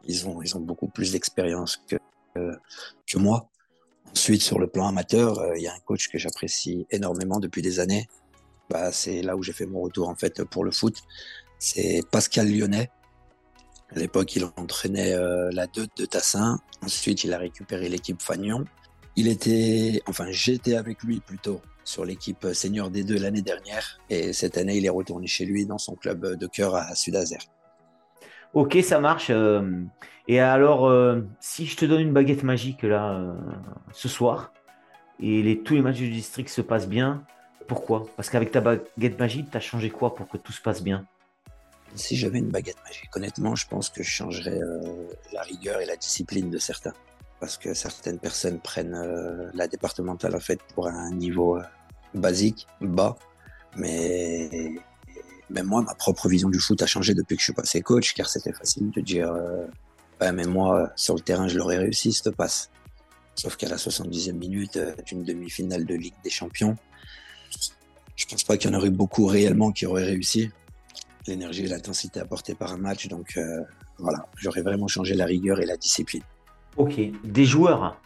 Ils 0.07 0.29
ont, 0.29 0.43
ils 0.43 0.55
beaucoup 0.59 0.89
plus 0.89 1.13
d'expérience 1.13 1.79
que, 1.89 1.97
euh, 2.37 2.55
que 3.07 3.19
moi. 3.19 3.49
Ensuite, 4.11 4.43
sur 4.43 4.59
le 4.59 4.67
plan 4.67 4.87
amateur, 4.87 5.57
il 5.57 5.63
y 5.63 5.67
a 5.67 5.73
un 5.73 5.81
coach 5.81 6.09
que 6.09 6.19
j'apprécie 6.19 6.87
énormément 6.91 7.41
depuis 7.41 7.63
des 7.63 7.81
années. 7.81 8.07
Bah, 8.69 8.93
c'est 8.93 9.23
là 9.23 9.35
où 9.35 9.43
j'ai 9.43 9.53
fait 9.53 9.67
mon 9.67 9.81
retour 9.81 10.09
en 10.09 10.15
fait 10.15 10.45
pour 10.45 10.63
le 10.63 10.71
foot. 10.71 10.99
C'est 11.59 12.03
Pascal 12.13 12.49
Lyonnais. 12.53 12.91
À 13.91 13.99
l'époque, 13.99 14.37
il 14.37 14.45
entraînait 14.57 15.17
la 15.53 15.67
2 15.67 15.89
de 15.97 16.05
Tassin. 16.05 16.61
Ensuite, 16.83 17.25
il 17.25 17.33
a 17.33 17.39
récupéré 17.39 17.89
l'équipe 17.89 18.21
Fagnon. 18.21 18.65
Il 19.17 19.29
était, 19.29 20.03
enfin, 20.07 20.27
j'étais 20.31 20.75
avec 20.75 21.03
lui 21.03 21.21
plutôt 21.21 21.61
sur 21.85 22.05
l'équipe 22.05 22.47
senior 22.53 22.91
des 22.91 23.05
deux 23.05 23.19
l'année 23.19 23.43
dernière. 23.43 24.01
Et 24.11 24.33
cette 24.33 24.57
année, 24.57 24.77
il 24.77 24.87
est 24.87 24.91
retourné 24.91 25.27
chez 25.27 25.45
lui 25.45 25.67
dans 25.67 25.79
son 25.79 25.95
club 25.95 26.37
de 26.37 26.47
cœur 26.47 26.75
à 26.75 26.95
Sud-Azer. 26.95 27.39
Ok, 28.55 28.79
ça 28.83 29.01
marche. 29.01 29.29
Euh, 29.31 29.83
et 30.27 30.41
alors, 30.41 30.87
euh, 30.87 31.21
si 31.41 31.67
je 31.67 31.77
te 31.77 31.85
donne 31.85 32.01
une 32.01 32.13
baguette 32.13 32.43
magique 32.43 32.83
là, 32.83 33.19
euh, 33.19 33.35
ce 33.93 34.09
soir, 34.09 34.53
et 35.21 35.43
les, 35.43 35.61
tous 35.61 35.75
les 35.75 35.83
matchs 35.83 35.99
du 35.99 36.11
district 36.11 36.49
se 36.49 36.61
passent 36.61 36.89
bien, 36.89 37.25
pourquoi? 37.69 38.07
Parce 38.17 38.31
qu'avec 38.31 38.51
ta 38.51 38.61
baguette 38.61 39.19
magique, 39.19 39.51
tu 39.51 39.57
as 39.57 39.61
changé 39.61 39.91
quoi 39.91 40.15
pour 40.15 40.29
que 40.29 40.37
tout 40.37 40.53
se 40.53 40.61
passe 40.61 40.83
bien? 40.83 41.07
Si 41.95 42.17
j'avais 42.17 42.39
une 42.39 42.51
baguette 42.51 42.83
magique, 42.85 43.15
honnêtement, 43.17 43.55
je 43.55 43.69
pense 43.69 43.89
que 43.89 44.03
je 44.03 44.11
changerais 44.11 44.59
la 45.33 45.43
rigueur 45.43 45.81
et 45.81 45.87
la 45.87 45.97
discipline 45.97 46.51
de 46.51 46.59
certains 46.59 46.93
parce 47.45 47.59
que 47.59 47.75
certaines 47.75 48.19
personnes 48.19 48.59
prennent 48.59 48.95
euh, 48.95 49.51
la 49.53 49.69
départementale 49.69 50.35
en 50.35 50.41
fait 50.41 50.61
pour 50.75 50.89
un 50.89 51.11
niveau 51.11 51.59
euh, 51.59 51.63
basique, 52.15 52.67
bas. 52.81 53.19
Mais 53.77 54.73
même 55.51 55.67
moi, 55.67 55.83
ma 55.83 55.95
propre 55.95 56.27
vision 56.27 56.49
du 56.49 56.59
foot 56.59 56.81
a 56.81 56.87
changé 56.87 57.13
depuis 57.13 57.37
que 57.37 57.43
je 57.43 57.45
suis 57.45 57.53
passé 57.53 57.83
coach, 57.83 58.15
car 58.15 58.31
c'était 58.31 58.55
facile 58.55 58.91
de 58.93 59.03
dire 59.03 59.31
euh, 59.31 59.67
mais 60.33 60.47
moi, 60.47 60.91
sur 60.97 61.17
le 61.17 61.21
terrain, 61.21 61.47
je 61.47 61.59
l'aurais 61.59 61.77
réussi, 61.77 62.15
cette 62.15 62.35
passe. 62.35 62.71
Sauf 63.35 63.57
qu'à 63.57 63.69
la 63.69 63.77
70e 63.77 64.33
minute 64.33 64.79
d'une 65.05 65.23
demi-finale 65.23 65.85
de 65.85 65.97
Ligue 65.97 66.15
des 66.25 66.31
Champions, 66.31 66.79
je 68.17 68.25
pense 68.25 68.43
pas 68.43 68.57
qu'il 68.57 68.71
y 68.71 68.75
en 68.75 68.79
aurait 68.79 68.89
beaucoup 68.89 69.27
réellement 69.27 69.71
qui 69.71 69.85
auraient 69.85 70.07
réussi. 70.07 70.51
L'énergie 71.27 71.65
et 71.65 71.69
l'intensité 71.69 72.21
apportées 72.21 72.55
par 72.55 72.73
un 72.73 72.79
match, 72.79 73.07
donc 73.09 73.39
voilà, 73.99 74.27
j'aurais 74.37 74.63
vraiment 74.63 74.89
changé 74.89 75.15
la 75.15 75.27
rigueur 75.27 75.61
et 75.61 75.67
la 75.67 75.77
discipline. 75.77 76.23
Ok, 76.77 77.01
des 77.25 77.45
joueurs 77.45 78.01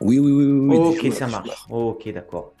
Oui, 0.00 0.18
oui, 0.18 0.32
oui. 0.32 0.44
oui 0.44 0.76
ok, 0.76 1.12
ça 1.12 1.26
marche. 1.26 1.66
Ok, 1.70 2.10
d'accord. 2.12 2.52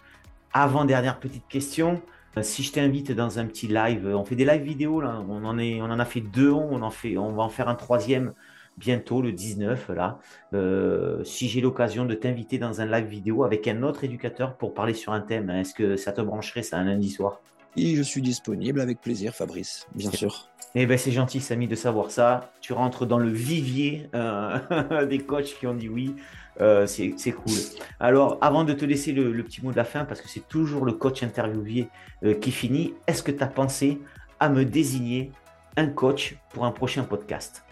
Avant-dernière 0.52 1.18
petite 1.18 1.46
question. 1.48 2.00
Euh, 2.36 2.42
si 2.42 2.62
je 2.62 2.72
t'invite 2.72 3.12
dans 3.12 3.38
un 3.38 3.46
petit 3.46 3.66
live, 3.66 4.06
on 4.14 4.24
fait 4.24 4.36
des 4.36 4.44
live 4.44 4.62
vidéo 4.62 5.00
là, 5.00 5.22
on 5.28 5.44
en, 5.44 5.58
est, 5.58 5.80
on 5.80 5.86
en 5.86 5.98
a 5.98 6.04
fait 6.04 6.20
deux, 6.20 6.50
on, 6.50 6.82
en 6.82 6.90
fait, 6.90 7.16
on 7.16 7.32
va 7.32 7.42
en 7.42 7.48
faire 7.48 7.68
un 7.68 7.74
troisième 7.74 8.32
bientôt, 8.76 9.22
le 9.22 9.32
19 9.32 9.88
là. 9.90 10.18
Euh, 10.52 11.24
si 11.24 11.48
j'ai 11.48 11.60
l'occasion 11.60 12.04
de 12.04 12.14
t'inviter 12.14 12.58
dans 12.58 12.80
un 12.80 12.86
live 12.86 13.06
vidéo 13.06 13.44
avec 13.44 13.66
un 13.68 13.82
autre 13.82 14.04
éducateur 14.04 14.56
pour 14.56 14.74
parler 14.74 14.92
sur 14.94 15.12
un 15.12 15.20
thème, 15.20 15.48
est-ce 15.50 15.72
que 15.72 15.96
ça 15.96 16.12
te 16.12 16.20
brancherait 16.20 16.62
ça 16.62 16.78
un 16.78 16.84
lundi 16.84 17.10
soir? 17.10 17.40
Et 17.76 17.94
je 17.94 18.02
suis 18.02 18.22
disponible 18.22 18.80
avec 18.80 19.00
plaisir, 19.00 19.34
Fabrice, 19.34 19.86
bien 19.94 20.10
sûr. 20.10 20.48
Eh 20.74 20.86
ben, 20.86 20.98
c'est 20.98 21.12
gentil, 21.12 21.40
Samy, 21.40 21.68
de 21.68 21.74
savoir 21.74 22.10
ça. 22.10 22.52
Tu 22.60 22.72
rentres 22.72 23.06
dans 23.06 23.18
le 23.18 23.30
vivier 23.30 24.08
euh, 24.14 25.06
des 25.06 25.18
coachs 25.18 25.56
qui 25.58 25.66
ont 25.66 25.74
dit 25.74 25.88
oui. 25.88 26.14
Euh, 26.60 26.86
c'est 26.86 27.32
cool. 27.32 27.52
Alors, 28.00 28.38
avant 28.40 28.64
de 28.64 28.72
te 28.72 28.84
laisser 28.84 29.12
le, 29.12 29.42
petit 29.42 29.62
mot 29.62 29.72
de 29.72 29.76
la 29.76 29.84
fin, 29.84 30.04
parce 30.04 30.22
que 30.22 30.28
c'est 30.28 30.48
toujours 30.48 30.86
le 30.86 30.92
coach 30.92 31.22
interviewé 31.22 31.88
euh, 32.24 32.34
qui 32.34 32.50
finit, 32.50 32.94
est-ce 33.06 33.22
que 33.22 33.30
tu 33.30 33.42
as 33.42 33.46
pensé 33.46 33.98
à 34.40 34.48
me 34.48 34.64
désigner 34.64 35.32
un 35.76 35.86
coach 35.86 36.36
pour 36.50 36.64
un 36.64 36.72
prochain 36.72 37.04
podcast? 37.04 37.62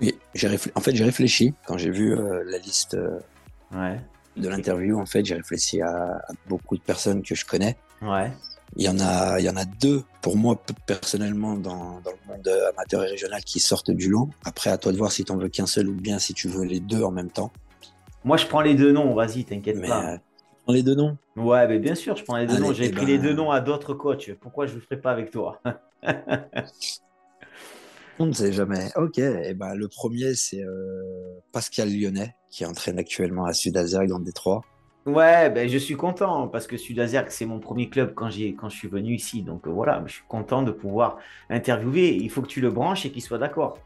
Oui, 0.00 0.14
en 0.74 0.80
fait, 0.80 0.94
j'ai 0.94 1.04
réfléchi 1.04 1.54
quand 1.66 1.78
j'ai 1.78 1.90
vu 1.90 2.14
la 2.16 2.58
liste 2.58 2.96
de 2.96 4.48
l'interview. 4.48 4.98
En 4.98 5.06
fait, 5.06 5.24
j'ai 5.24 5.34
réfléchi 5.34 5.80
à, 5.80 6.16
à, 6.16 6.32
beaucoup 6.46 6.76
de 6.76 6.82
personnes 6.82 7.22
que 7.22 7.34
je 7.34 7.44
connais. 7.44 7.76
Ouais. 8.02 8.30
Il 8.76 8.84
y 8.84 8.88
en 8.88 8.98
a, 8.98 9.38
il 9.38 9.44
y 9.44 9.48
en 9.48 9.56
a 9.56 9.64
deux 9.64 10.02
pour 10.20 10.36
moi 10.36 10.60
personnellement 10.86 11.54
dans, 11.54 12.00
dans, 12.00 12.10
le 12.10 12.28
monde 12.28 12.48
amateur 12.70 13.04
et 13.04 13.08
régional 13.08 13.42
qui 13.44 13.60
sortent 13.60 13.92
du 13.92 14.08
lot. 14.08 14.30
Après, 14.44 14.70
à 14.70 14.78
toi 14.78 14.90
de 14.90 14.96
voir 14.96 15.12
si 15.12 15.24
tu 15.24 15.30
en 15.30 15.36
veux 15.36 15.48
qu'un 15.48 15.66
seul 15.66 15.88
ou 15.88 15.94
bien 15.94 16.18
si 16.18 16.34
tu 16.34 16.48
veux 16.48 16.64
les 16.64 16.80
deux 16.80 17.02
en 17.02 17.12
même 17.12 17.30
temps. 17.30 17.52
Moi, 18.24 18.36
je 18.36 18.46
prends 18.46 18.62
les 18.62 18.74
deux 18.74 18.90
noms. 18.90 19.14
Vas-y, 19.14 19.44
t'inquiète 19.44 19.80
pas. 19.86 20.14
Euh, 20.14 20.18
prends 20.64 20.72
les 20.72 20.82
deux 20.82 20.94
noms? 20.94 21.16
Ouais, 21.36 21.68
mais 21.68 21.78
bien 21.78 21.94
sûr, 21.94 22.16
je 22.16 22.24
prends 22.24 22.38
les 22.38 22.46
deux 22.46 22.58
noms. 22.58 22.72
J'ai 22.72 22.86
eh 22.86 22.90
pris 22.90 23.06
les 23.06 23.18
ben, 23.18 23.28
deux 23.28 23.34
noms 23.34 23.50
à 23.50 23.60
d'autres 23.60 23.94
coachs. 23.94 24.32
Pourquoi 24.40 24.66
je 24.66 24.72
ne 24.72 24.76
le 24.76 24.82
ferai 24.82 25.00
pas 25.00 25.12
avec 25.12 25.30
toi? 25.30 25.60
On 28.18 28.26
ne 28.26 28.32
sait 28.32 28.52
jamais. 28.52 28.90
Ok, 28.96 29.18
et 29.18 29.42
eh 29.46 29.54
ben, 29.54 29.74
le 29.74 29.88
premier, 29.88 30.34
c'est 30.34 30.62
euh, 30.62 31.02
Pascal 31.52 31.92
Lyonnais, 31.92 32.34
qui 32.50 32.64
entraîne 32.64 32.98
actuellement 32.98 33.44
à 33.44 33.52
Sud-Azergue 33.52 34.08
dans 34.08 34.20
Détroit. 34.20 34.62
Ouais, 35.06 35.50
ben, 35.50 35.68
je 35.68 35.76
suis 35.76 35.96
content 35.96 36.48
parce 36.48 36.66
que 36.66 36.78
Sud-Azergue, 36.78 37.28
c'est 37.28 37.44
mon 37.44 37.60
premier 37.60 37.90
club 37.90 38.14
quand, 38.14 38.30
quand 38.58 38.68
je 38.70 38.76
suis 38.76 38.88
venu 38.88 39.14
ici. 39.14 39.42
Donc 39.42 39.66
euh, 39.66 39.70
voilà, 39.70 40.02
je 40.06 40.14
suis 40.14 40.24
content 40.26 40.62
de 40.62 40.72
pouvoir 40.72 41.18
interviewer. 41.50 42.14
Il 42.14 42.30
faut 42.30 42.40
que 42.40 42.48
tu 42.48 42.62
le 42.62 42.70
branches 42.70 43.04
et 43.04 43.12
qu'il 43.12 43.22
soit 43.22 43.38
d'accord. 43.38 43.78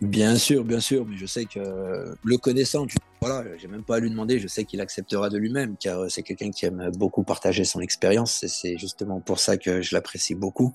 Bien 0.00 0.36
sûr, 0.36 0.64
bien 0.64 0.80
sûr, 0.80 1.04
mais 1.06 1.16
je 1.16 1.26
sais 1.26 1.46
que 1.46 2.14
le 2.22 2.36
connaissant, 2.36 2.86
tu... 2.86 2.96
voilà, 3.20 3.44
j'ai 3.56 3.68
même 3.68 3.84
pas 3.84 3.96
à 3.96 4.00
lui 4.00 4.10
demander, 4.10 4.38
je 4.38 4.48
sais 4.48 4.64
qu'il 4.64 4.80
acceptera 4.80 5.30
de 5.30 5.38
lui-même, 5.38 5.76
car 5.78 6.00
euh, 6.00 6.08
c'est 6.08 6.22
quelqu'un 6.22 6.50
qui 6.50 6.66
aime 6.66 6.90
beaucoup 6.98 7.22
partager 7.22 7.64
son 7.64 7.80
expérience, 7.80 8.42
et 8.42 8.48
c'est 8.48 8.76
justement 8.76 9.20
pour 9.20 9.38
ça 9.38 9.56
que 9.56 9.82
je 9.82 9.94
l'apprécie 9.94 10.34
beaucoup 10.34 10.74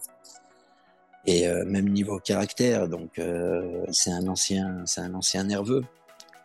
et 1.26 1.48
euh, 1.48 1.64
même 1.66 1.90
niveau 1.90 2.20
caractère. 2.20 2.88
Donc 2.88 3.20
euh, 3.20 3.86
c'est 3.92 4.12
un 4.12 4.28
ancien, 4.28 4.84
c'est 4.86 5.02
un 5.02 5.14
ancien 5.14 5.44
nerveux 5.44 5.84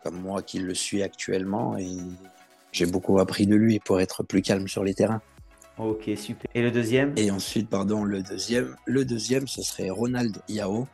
comme 0.05 0.21
moi 0.21 0.43
qui 0.43 0.59
le 0.59 0.75
suis 0.75 1.03
actuellement 1.03 1.77
et 1.79 1.97
j'ai 2.73 2.87
beaucoup 2.87 3.19
appris 3.19 3.47
de 3.47 3.57
lui 3.57 3.81
pour 3.81 4.01
être 4.01 4.23
plus 4.23 4.43
calme 4.43 4.69
sur 4.69 4.85
les 4.85 4.95
terrains. 4.95 5.23
Ok, 5.79 6.11
super. 6.17 6.49
Et 6.55 6.63
le 6.63 6.71
deuxième? 6.71 7.15
Et 7.17 7.31
ensuite, 7.31 7.69
pardon, 7.69 8.05
le 8.05 8.23
deuxième, 8.23 8.77
le 8.85 9.05
deuxième, 9.05 9.49
ce 9.49 9.63
serait 9.63 9.91
Ronald 9.91 10.39
Yao, 10.49 10.87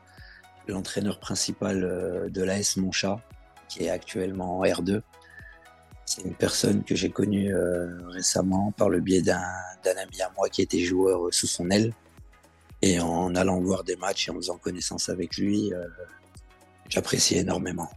l'entraîneur 0.69 1.19
principal 1.19 1.85
euh, 1.85 2.31
de 2.31 2.43
l'AS 2.43 2.77
Monchat, 2.77 3.21
qui 3.69 3.85
est 3.85 3.91
actuellement 3.91 4.61
en 4.61 4.65
R2. 4.65 5.03
C'est 6.07 6.23
une 6.23 6.35
personne 6.35 6.83
que 6.83 6.95
j'ai 6.95 7.11
connue 7.11 7.55
récemment 8.09 8.73
par 8.73 8.89
le 8.89 8.99
biais 8.99 9.23
d'un 9.23 9.41
ami 9.85 10.21
à 10.21 10.33
moi 10.37 10.49
qui 10.49 10.61
était 10.61 10.81
joueur 10.81 11.33
sous 11.33 11.47
son 11.47 11.71
aile. 11.71 11.93
Et 12.83 12.99
en 12.99 13.35
allant 13.35 13.61
voir 13.61 13.85
des 13.85 13.97
matchs 13.97 14.29
et 14.29 14.31
en 14.31 14.35
faisant 14.35 14.57
connaissance 14.57 15.09
avec 15.09 15.37
lui, 15.37 15.73
euh, 15.73 15.87
j'apprécie 16.89 17.37
énormément. 17.37 17.91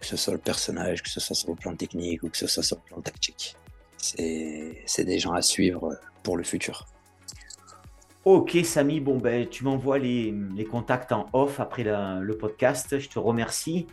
Que 0.00 0.06
ce 0.06 0.16
soit 0.16 0.32
le 0.32 0.38
personnage, 0.38 1.02
que 1.02 1.08
ce 1.08 1.20
soit 1.20 1.34
sur 1.34 1.50
le 1.50 1.56
plan 1.56 1.74
technique 1.74 2.22
ou 2.22 2.28
que 2.28 2.36
ce 2.36 2.46
soit 2.46 2.62
sur 2.62 2.76
le 2.76 2.82
plan 2.82 3.00
tactique. 3.00 3.56
C'est 3.96 5.04
des 5.04 5.18
gens 5.18 5.32
à 5.32 5.42
suivre 5.42 5.98
pour 6.22 6.36
le 6.36 6.44
futur. 6.44 6.86
Ok 8.24 8.58
Samy, 8.62 9.00
bon 9.00 9.16
ben 9.16 9.48
tu 9.48 9.64
m'envoies 9.64 9.98
les, 9.98 10.34
les, 10.54 10.64
contacts 10.64 11.12
en 11.12 11.26
off 11.32 11.60
après 11.60 11.84
le 11.84 12.36
podcast. 12.36 12.98
Je 12.98 13.08
te 13.08 13.18
remercie. 13.18 13.86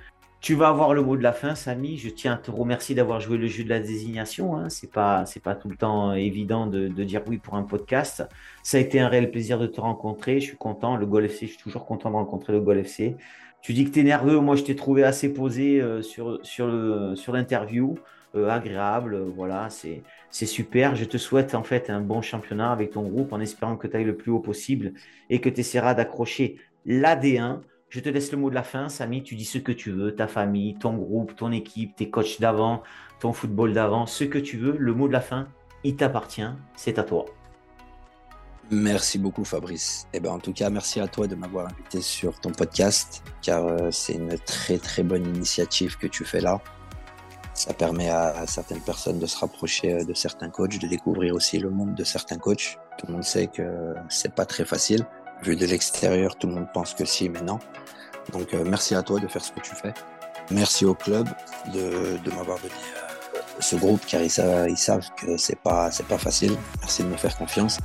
Tu 0.45 0.53
vas 0.53 0.67
avoir 0.67 0.93
le 0.93 1.01
mot 1.01 1.17
de 1.17 1.23
la 1.23 1.33
fin, 1.33 1.55
Samy. 1.55 1.97
Je 1.97 2.07
tiens 2.07 2.33
à 2.33 2.37
te 2.37 2.51
remercier 2.51 2.93
d'avoir 2.93 3.19
joué 3.19 3.35
le 3.35 3.47
jeu 3.47 3.63
de 3.63 3.69
la 3.69 3.79
désignation. 3.79 4.55
Hein. 4.55 4.69
C'est 4.69 4.91
pas, 4.91 5.23
pas 5.43 5.55
tout 5.55 5.69
le 5.69 5.75
temps 5.75 6.13
évident 6.13 6.67
de, 6.67 6.87
dire 6.87 7.23
oui 7.25 7.39
pour 7.39 7.55
un 7.55 7.63
podcast. 7.63 8.23
Ça 8.61 8.77
a 8.77 8.79
été 8.79 8.99
un 8.99 9.07
réel 9.07 9.31
plaisir 9.31 9.57
de 9.57 9.65
te 9.65 9.81
rencontrer. 9.81 10.39
Je 10.39 10.45
suis 10.45 10.57
content. 10.57 10.97
Le 10.97 11.07
Gol 11.07 11.25
FC, 11.25 11.47
je 11.47 11.53
suis 11.53 11.63
toujours 11.63 11.87
content 11.87 12.11
de 12.11 12.15
rencontrer 12.15 12.53
le 12.53 12.61
Gol 12.61 12.77
FC. 12.77 13.17
Tu 13.65 13.73
dis 13.73 13.83
que 13.83 13.89
tu 13.89 14.01
es 14.01 14.03
nerveux. 14.03 14.39
Moi, 14.41 14.55
je 14.55 14.61
t'ai 14.61 14.75
trouvé 14.75 15.03
assez 15.03 15.33
posé 15.33 15.81
euh, 15.81 16.03
sur, 16.03 16.37
sur, 16.43 16.67
le, 16.67 17.15
sur 17.15 17.33
l'interview. 17.33 17.95
Euh, 18.35 18.47
agréable, 18.47 19.19
voilà, 19.35 19.71
c'est, 19.71 20.03
c'est 20.29 20.45
super. 20.45 20.95
Je 20.95 21.03
te 21.03 21.17
souhaite 21.17 21.55
en 21.55 21.63
fait 21.63 21.89
un 21.89 21.99
bon 21.99 22.21
championnat 22.21 22.71
avec 22.71 22.91
ton 22.91 23.01
groupe 23.01 23.33
en 23.33 23.39
espérant 23.39 23.75
que 23.75 23.87
tu 23.87 23.97
ailles 23.97 24.03
le 24.03 24.15
plus 24.15 24.29
haut 24.29 24.39
possible 24.39 24.93
et 25.31 25.41
que 25.41 25.49
tu 25.49 25.61
essaieras 25.61 25.95
d'accrocher 25.95 26.57
l'AD1 26.85 27.61
je 27.89 28.01
te 28.01 28.09
laisse 28.09 28.31
le 28.31 28.37
mot 28.37 28.51
de 28.51 28.55
la 28.55 28.63
fin, 28.63 28.87
Samy. 28.87 29.23
Tu 29.23 29.33
dis 29.33 29.45
ce 29.45 29.57
que 29.57 29.71
tu 29.71 29.89
veux, 29.89 30.13
ta 30.13 30.27
famille, 30.27 30.75
ton 30.75 30.93
groupe, 30.93 31.35
ton 31.35 31.51
équipe, 31.51 31.95
tes 31.95 32.11
coachs 32.11 32.39
d'avant, 32.39 32.83
ton 33.19 33.33
football 33.33 33.73
d'avant, 33.73 34.05
ce 34.05 34.25
que 34.25 34.37
tu 34.37 34.57
veux. 34.57 34.75
Le 34.77 34.93
mot 34.93 35.07
de 35.07 35.13
la 35.13 35.21
fin, 35.21 35.47
il 35.83 35.95
t'appartient. 35.95 36.49
C'est 36.75 36.99
à 36.99 37.03
toi. 37.03 37.25
Merci 38.71 39.19
beaucoup 39.19 39.45
Fabrice. 39.45 40.07
Eh 40.13 40.19
ben, 40.19 40.31
en 40.31 40.39
tout 40.39 40.51
cas, 40.51 40.69
merci 40.71 40.99
à 40.99 41.07
toi 41.07 41.27
de 41.27 41.35
m'avoir 41.35 41.67
invité 41.67 42.01
sur 42.01 42.39
ton 42.39 42.51
podcast, 42.51 43.23
car 43.43 43.65
euh, 43.65 43.91
c'est 43.91 44.13
une 44.13 44.39
très 44.39 44.79
très 44.79 45.03
bonne 45.03 45.25
initiative 45.27 45.97
que 45.97 46.07
tu 46.07 46.25
fais 46.25 46.41
là. 46.41 46.59
Ça 47.53 47.73
permet 47.73 48.09
à, 48.09 48.45
certaines 48.47 48.81
personnes 48.81 49.19
de 49.19 49.27
se 49.27 49.37
rapprocher 49.37 49.93
euh, 49.93 50.03
de 50.03 50.13
certains 50.15 50.49
coachs, 50.49 50.79
de 50.79 50.87
découvrir 50.87 51.35
aussi 51.35 51.59
le 51.59 51.69
monde 51.69 51.93
de 51.93 52.03
certains 52.03 52.37
coachs. 52.37 52.79
Tout 52.97 53.05
le 53.07 53.13
monde 53.13 53.23
sait 53.23 53.47
que 53.47 53.93
c'est 54.09 54.33
pas 54.33 54.45
très 54.45 54.65
facile. 54.65 55.05
Vu 55.43 55.55
de 55.55 55.65
l'extérieur, 55.67 56.35
tout 56.35 56.47
le 56.47 56.55
monde 56.55 56.67
pense 56.73 56.95
que 56.95 57.05
si, 57.05 57.29
mais 57.29 57.41
non. 57.41 57.59
Donc 58.33 58.51
euh, 58.55 58.63
merci 58.65 58.95
à 58.95 59.03
toi 59.03 59.19
de 59.19 59.27
faire 59.27 59.43
ce 59.43 59.51
que 59.51 59.59
tu 59.59 59.75
fais. 59.75 59.93
Merci 60.49 60.85
au 60.85 60.95
club 60.95 61.27
de, 61.71 62.17
m'avoir 62.31 62.57
donné 62.57 62.73
ce 63.59 63.75
groupe 63.75 64.01
car 64.07 64.21
ils 64.21 64.29
savent, 64.29 64.67
ils 64.69 64.77
savent 64.77 65.07
que 65.17 65.37
c'est 65.37 65.59
pas 65.59 65.91
c'est 65.91 66.07
pas 66.07 66.17
facile. 66.17 66.57
Merci 66.81 67.03
de 67.03 67.09
me 67.09 67.17
faire 67.17 67.37
confiance. 67.37 67.77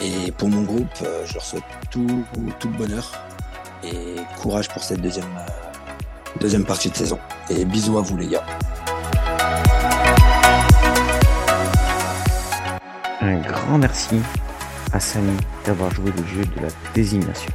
Et 0.00 0.30
pour 0.32 0.48
mon 0.48 0.62
groupe, 0.62 0.86
euh, 1.02 1.26
je 1.26 1.34
leur 1.34 1.42
souhaite 1.42 1.64
tout, 1.90 2.24
le 2.36 2.68
bonheur 2.76 3.12
et 3.82 4.16
courage 4.40 4.68
pour 4.68 4.82
cette 4.82 5.00
deuxième, 5.00 5.26
deuxième 6.40 6.64
partie 6.64 6.88
de 6.88 6.96
saison. 6.96 7.18
Et 7.50 7.64
bisous 7.64 7.98
à 7.98 8.02
vous 8.02 8.16
les 8.16 8.28
gars. 8.28 8.46
Un 13.20 13.40
grand 13.40 13.78
merci 13.78 14.20
à 14.92 15.00
Samy 15.00 15.36
d'avoir 15.64 15.92
joué 15.92 16.12
le 16.12 16.24
jeu 16.26 16.44
de 16.44 16.62
la 16.62 16.68
désignation. 16.94 17.52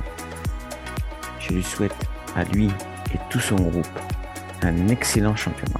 Je 1.39 1.53
lui 1.53 1.63
souhaite 1.63 1.95
à 2.35 2.43
lui 2.43 2.67
et 3.13 3.19
tout 3.29 3.39
son 3.39 3.55
groupe 3.55 3.99
un 4.61 4.89
excellent 4.89 5.35
championnat 5.35 5.79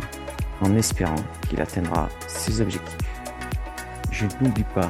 en 0.62 0.76
espérant 0.76 1.16
qu'il 1.50 1.60
atteindra 1.62 2.08
ses 2.28 2.62
objectifs. 2.62 2.98
Je 4.12 4.26
n'oublie 4.42 4.66
pas 4.76 4.90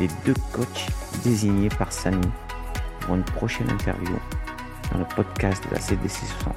les 0.00 0.08
deux 0.24 0.34
coachs 0.52 0.86
désignés 1.24 1.68
par 1.68 1.92
Samy 1.92 2.28
pour 3.00 3.14
une 3.14 3.24
prochaine 3.24 3.70
interview 3.70 4.16
dans 4.92 4.98
le 4.98 5.04
podcast 5.14 5.62
de 5.68 5.74
la 5.74 5.80
CDC 5.80 6.26
60. 6.42 6.54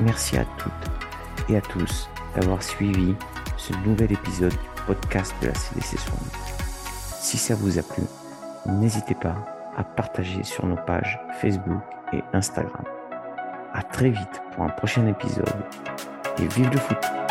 Merci 0.00 0.38
à 0.38 0.44
toutes 0.56 0.72
et 1.48 1.56
à 1.56 1.60
tous 1.60 2.08
d'avoir 2.34 2.62
suivi 2.62 3.14
ce 3.56 3.72
nouvel 3.86 4.12
épisode 4.12 4.52
du 4.52 4.82
podcast 4.86 5.34
de 5.42 5.48
la 5.48 5.54
CDC 5.54 5.98
60. 5.98 6.18
Si 7.20 7.36
ça 7.36 7.54
vous 7.54 7.78
a 7.78 7.82
plu, 7.82 8.04
n'hésitez 8.66 9.14
pas 9.14 9.36
à 9.76 9.84
partager 9.84 10.42
sur 10.44 10.66
nos 10.66 10.76
pages 10.76 11.18
Facebook 11.40 11.82
et 12.12 12.22
Instagram. 12.32 12.84
À 13.72 13.82
très 13.82 14.10
vite 14.10 14.42
pour 14.52 14.64
un 14.64 14.70
prochain 14.70 15.06
épisode 15.06 15.64
et 16.38 16.46
vive 16.46 16.70
le 16.70 16.78
foot! 16.78 17.27